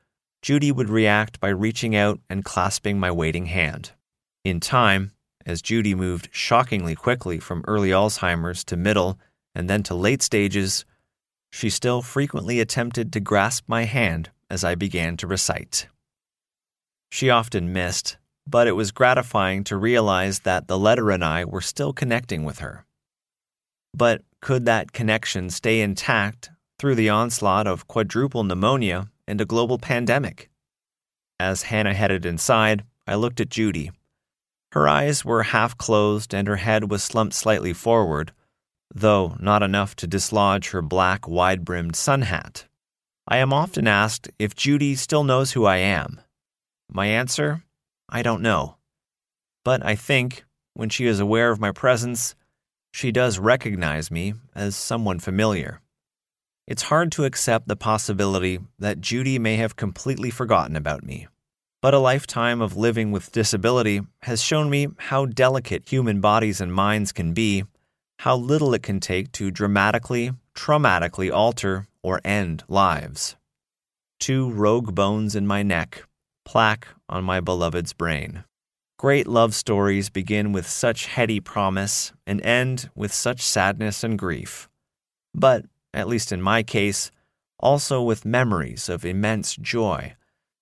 Judy 0.41 0.71
would 0.71 0.89
react 0.89 1.39
by 1.39 1.49
reaching 1.49 1.95
out 1.95 2.19
and 2.27 2.43
clasping 2.43 2.99
my 2.99 3.11
waiting 3.11 3.45
hand. 3.45 3.91
In 4.43 4.59
time, 4.59 5.11
as 5.45 5.61
Judy 5.61 5.93
moved 5.93 6.29
shockingly 6.31 6.95
quickly 6.95 7.39
from 7.39 7.63
early 7.67 7.91
Alzheimer's 7.91 8.63
to 8.63 8.75
middle 8.75 9.19
and 9.53 9.69
then 9.69 9.83
to 9.83 9.95
late 9.95 10.21
stages, 10.21 10.85
she 11.51 11.69
still 11.69 12.01
frequently 12.01 12.59
attempted 12.59 13.11
to 13.11 13.19
grasp 13.19 13.65
my 13.67 13.83
hand 13.83 14.29
as 14.49 14.63
I 14.63 14.75
began 14.75 15.17
to 15.17 15.27
recite. 15.27 15.87
She 17.11 17.29
often 17.29 17.73
missed, 17.73 18.17
but 18.47 18.67
it 18.67 18.71
was 18.73 18.91
gratifying 18.91 19.63
to 19.65 19.77
realize 19.77 20.39
that 20.39 20.67
the 20.67 20.79
letter 20.79 21.11
and 21.11 21.23
I 21.23 21.45
were 21.45 21.61
still 21.61 21.93
connecting 21.93 22.43
with 22.43 22.59
her. 22.59 22.85
But 23.93 24.23
could 24.41 24.65
that 24.65 24.93
connection 24.93 25.49
stay 25.49 25.81
intact 25.81 26.49
through 26.79 26.95
the 26.95 27.09
onslaught 27.09 27.67
of 27.67 27.87
quadruple 27.87 28.43
pneumonia 28.43 29.09
and 29.27 29.41
a 29.41 29.45
global 29.45 29.77
pandemic? 29.77 30.49
As 31.39 31.63
Hannah 31.63 31.93
headed 31.93 32.25
inside, 32.25 32.85
I 33.05 33.15
looked 33.15 33.41
at 33.41 33.49
Judy. 33.49 33.91
Her 34.71 34.87
eyes 34.87 35.25
were 35.25 35.43
half 35.43 35.77
closed 35.77 36.33
and 36.33 36.47
her 36.47 36.57
head 36.57 36.89
was 36.89 37.03
slumped 37.03 37.35
slightly 37.35 37.73
forward, 37.73 38.31
though 38.93 39.35
not 39.39 39.63
enough 39.63 39.95
to 39.97 40.07
dislodge 40.07 40.69
her 40.69 40.81
black, 40.81 41.27
wide 41.27 41.65
brimmed 41.65 41.95
sun 41.95 42.23
hat. 42.23 42.65
I 43.27 43.37
am 43.37 43.53
often 43.53 43.87
asked 43.87 44.29
if 44.39 44.55
Judy 44.55 44.95
still 44.95 45.23
knows 45.23 45.51
who 45.51 45.65
I 45.65 45.77
am. 45.77 46.19
My 46.91 47.07
answer 47.07 47.63
I 48.09 48.21
don't 48.21 48.41
know. 48.41 48.75
But 49.63 49.85
I 49.85 49.95
think, 49.95 50.43
when 50.73 50.89
she 50.89 51.05
is 51.05 51.19
aware 51.19 51.51
of 51.51 51.61
my 51.61 51.71
presence, 51.71 52.35
she 52.91 53.11
does 53.11 53.39
recognize 53.39 54.11
me 54.11 54.33
as 54.53 54.75
someone 54.75 55.19
familiar. 55.19 55.81
It's 56.67 56.83
hard 56.83 57.11
to 57.13 57.25
accept 57.25 57.67
the 57.67 57.75
possibility 57.75 58.59
that 58.79 59.01
Judy 59.01 59.39
may 59.39 59.55
have 59.55 59.75
completely 59.75 60.29
forgotten 60.29 60.75
about 60.75 61.03
me. 61.03 61.27
But 61.81 61.93
a 61.93 61.99
lifetime 61.99 62.61
of 62.61 62.77
living 62.77 63.11
with 63.11 63.31
disability 63.31 64.01
has 64.23 64.43
shown 64.43 64.69
me 64.69 64.87
how 64.97 65.25
delicate 65.25 65.89
human 65.89 66.21
bodies 66.21 66.61
and 66.61 66.73
minds 66.73 67.11
can 67.11 67.33
be, 67.33 67.63
how 68.21 68.35
little 68.35 68.71
it 68.75 68.83
can 68.83 68.99
take 68.99 69.31
to 69.31 69.49
dramatically, 69.49 70.31
traumatically 70.53 71.33
alter 71.33 71.87
or 72.03 72.21
end 72.23 72.63
lives. 72.67 73.35
Two 74.19 74.51
rogue 74.51 74.93
bones 74.93 75.35
in 75.35 75.47
my 75.47 75.63
neck 75.63 76.03
plaque 76.45 76.87
on 77.09 77.23
my 77.23 77.39
beloved's 77.39 77.93
brain. 77.93 78.43
Great 78.99 79.25
love 79.25 79.55
stories 79.55 80.11
begin 80.11 80.51
with 80.51 80.69
such 80.69 81.07
heady 81.07 81.39
promise 81.39 82.13
and 82.27 82.39
end 82.45 82.91
with 82.93 83.11
such 83.11 83.41
sadness 83.41 84.03
and 84.03 84.19
grief. 84.19 84.69
But, 85.33 85.65
at 85.91 86.07
least 86.07 86.31
in 86.31 86.43
my 86.43 86.61
case, 86.61 87.09
also 87.59 88.03
with 88.03 88.23
memories 88.23 88.87
of 88.87 89.03
immense 89.03 89.55
joy 89.55 90.13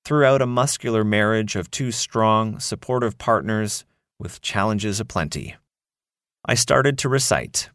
throughout 0.06 0.42
a 0.42 0.48
muscular 0.48 1.04
marriage 1.04 1.58
of 1.58 1.70
two 1.70 1.92
strong, 1.92 2.58
supportive 2.58 3.18
partners 3.18 3.84
with 4.18 4.40
challenges 4.40 5.02
aplenty. 5.02 5.58
I 6.46 6.56
started 6.56 6.98
to 7.00 7.10
recite. 7.10 7.70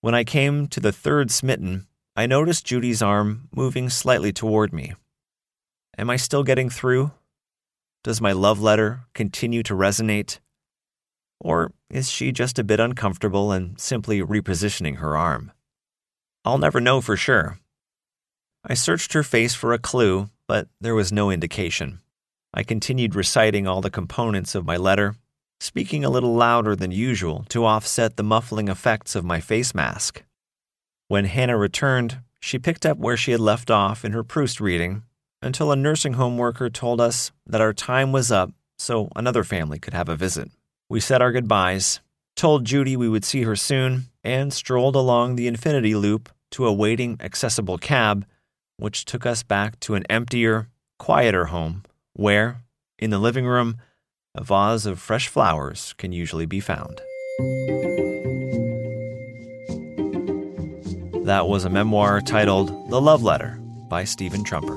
When 0.00 0.14
I 0.14 0.24
came 0.24 0.68
to 0.68 0.80
the 0.80 0.92
third 0.92 1.30
smitten, 1.30 1.86
I 2.14 2.26
noticed 2.26 2.64
Judy's 2.64 3.02
arm 3.02 3.48
moving 3.54 3.90
slightly 3.90 4.32
toward 4.32 4.72
me. 4.72 4.94
Am 5.98 6.08
I 6.08 6.16
still 6.16 6.44
getting 6.44 6.70
through? 6.70 7.10
Does 8.04 8.20
my 8.20 8.32
love 8.32 8.60
letter 8.60 9.00
continue 9.14 9.62
to 9.64 9.74
resonate? 9.74 10.38
Or 11.40 11.72
is 11.90 12.10
she 12.10 12.32
just 12.32 12.58
a 12.58 12.64
bit 12.64 12.80
uncomfortable 12.80 13.50
and 13.50 13.78
simply 13.80 14.20
repositioning 14.20 14.98
her 14.98 15.16
arm? 15.16 15.52
I'll 16.44 16.58
never 16.58 16.80
know 16.80 17.00
for 17.00 17.16
sure. 17.16 17.58
I 18.64 18.74
searched 18.74 19.12
her 19.12 19.22
face 19.22 19.54
for 19.54 19.72
a 19.72 19.78
clue, 19.78 20.30
but 20.46 20.68
there 20.80 20.94
was 20.94 21.12
no 21.12 21.30
indication. 21.30 22.00
I 22.54 22.62
continued 22.62 23.14
reciting 23.14 23.66
all 23.66 23.80
the 23.80 23.90
components 23.90 24.54
of 24.54 24.64
my 24.64 24.76
letter, 24.76 25.16
speaking 25.60 26.04
a 26.04 26.10
little 26.10 26.34
louder 26.34 26.76
than 26.76 26.90
usual 26.90 27.44
to 27.48 27.64
offset 27.64 28.16
the 28.16 28.22
muffling 28.22 28.68
effects 28.68 29.14
of 29.14 29.24
my 29.24 29.40
face 29.40 29.74
mask. 29.74 30.22
When 31.08 31.24
Hannah 31.24 31.56
returned, 31.56 32.18
she 32.40 32.58
picked 32.58 32.84
up 32.84 32.98
where 32.98 33.16
she 33.16 33.32
had 33.32 33.40
left 33.40 33.70
off 33.70 34.04
in 34.04 34.12
her 34.12 34.22
Proust 34.22 34.60
reading 34.60 35.02
until 35.42 35.72
a 35.72 35.76
nursing 35.76 36.14
home 36.14 36.36
worker 36.38 36.68
told 36.68 37.00
us 37.00 37.32
that 37.46 37.60
our 37.60 37.72
time 37.72 38.12
was 38.12 38.30
up 38.32 38.50
so 38.78 39.08
another 39.16 39.44
family 39.44 39.78
could 39.78 39.94
have 39.94 40.08
a 40.08 40.16
visit. 40.16 40.50
We 40.88 41.00
said 41.00 41.22
our 41.22 41.32
goodbyes, 41.32 42.00
told 42.36 42.64
Judy 42.64 42.96
we 42.96 43.08
would 43.08 43.24
see 43.24 43.42
her 43.42 43.56
soon, 43.56 44.06
and 44.22 44.52
strolled 44.52 44.96
along 44.96 45.36
the 45.36 45.46
infinity 45.46 45.94
loop 45.94 46.28
to 46.52 46.66
a 46.66 46.72
waiting 46.72 47.16
accessible 47.20 47.78
cab, 47.78 48.26
which 48.76 49.04
took 49.04 49.24
us 49.24 49.42
back 49.42 49.80
to 49.80 49.94
an 49.94 50.04
emptier, 50.10 50.68
quieter 50.98 51.46
home 51.46 51.82
where, 52.16 52.62
in 52.98 53.10
the 53.10 53.18
living 53.18 53.46
room, 53.46 53.76
a 54.36 54.44
vase 54.44 54.84
of 54.84 54.98
fresh 54.98 55.28
flowers 55.28 55.94
can 55.96 56.12
usually 56.12 56.46
be 56.46 56.60
found. 56.60 57.00
That 61.24 61.48
was 61.48 61.64
a 61.64 61.70
memoir 61.70 62.20
titled 62.20 62.68
The 62.90 63.00
Love 63.00 63.22
Letter 63.22 63.58
by 63.88 64.04
Stephen 64.04 64.44
Trumper. 64.44 64.76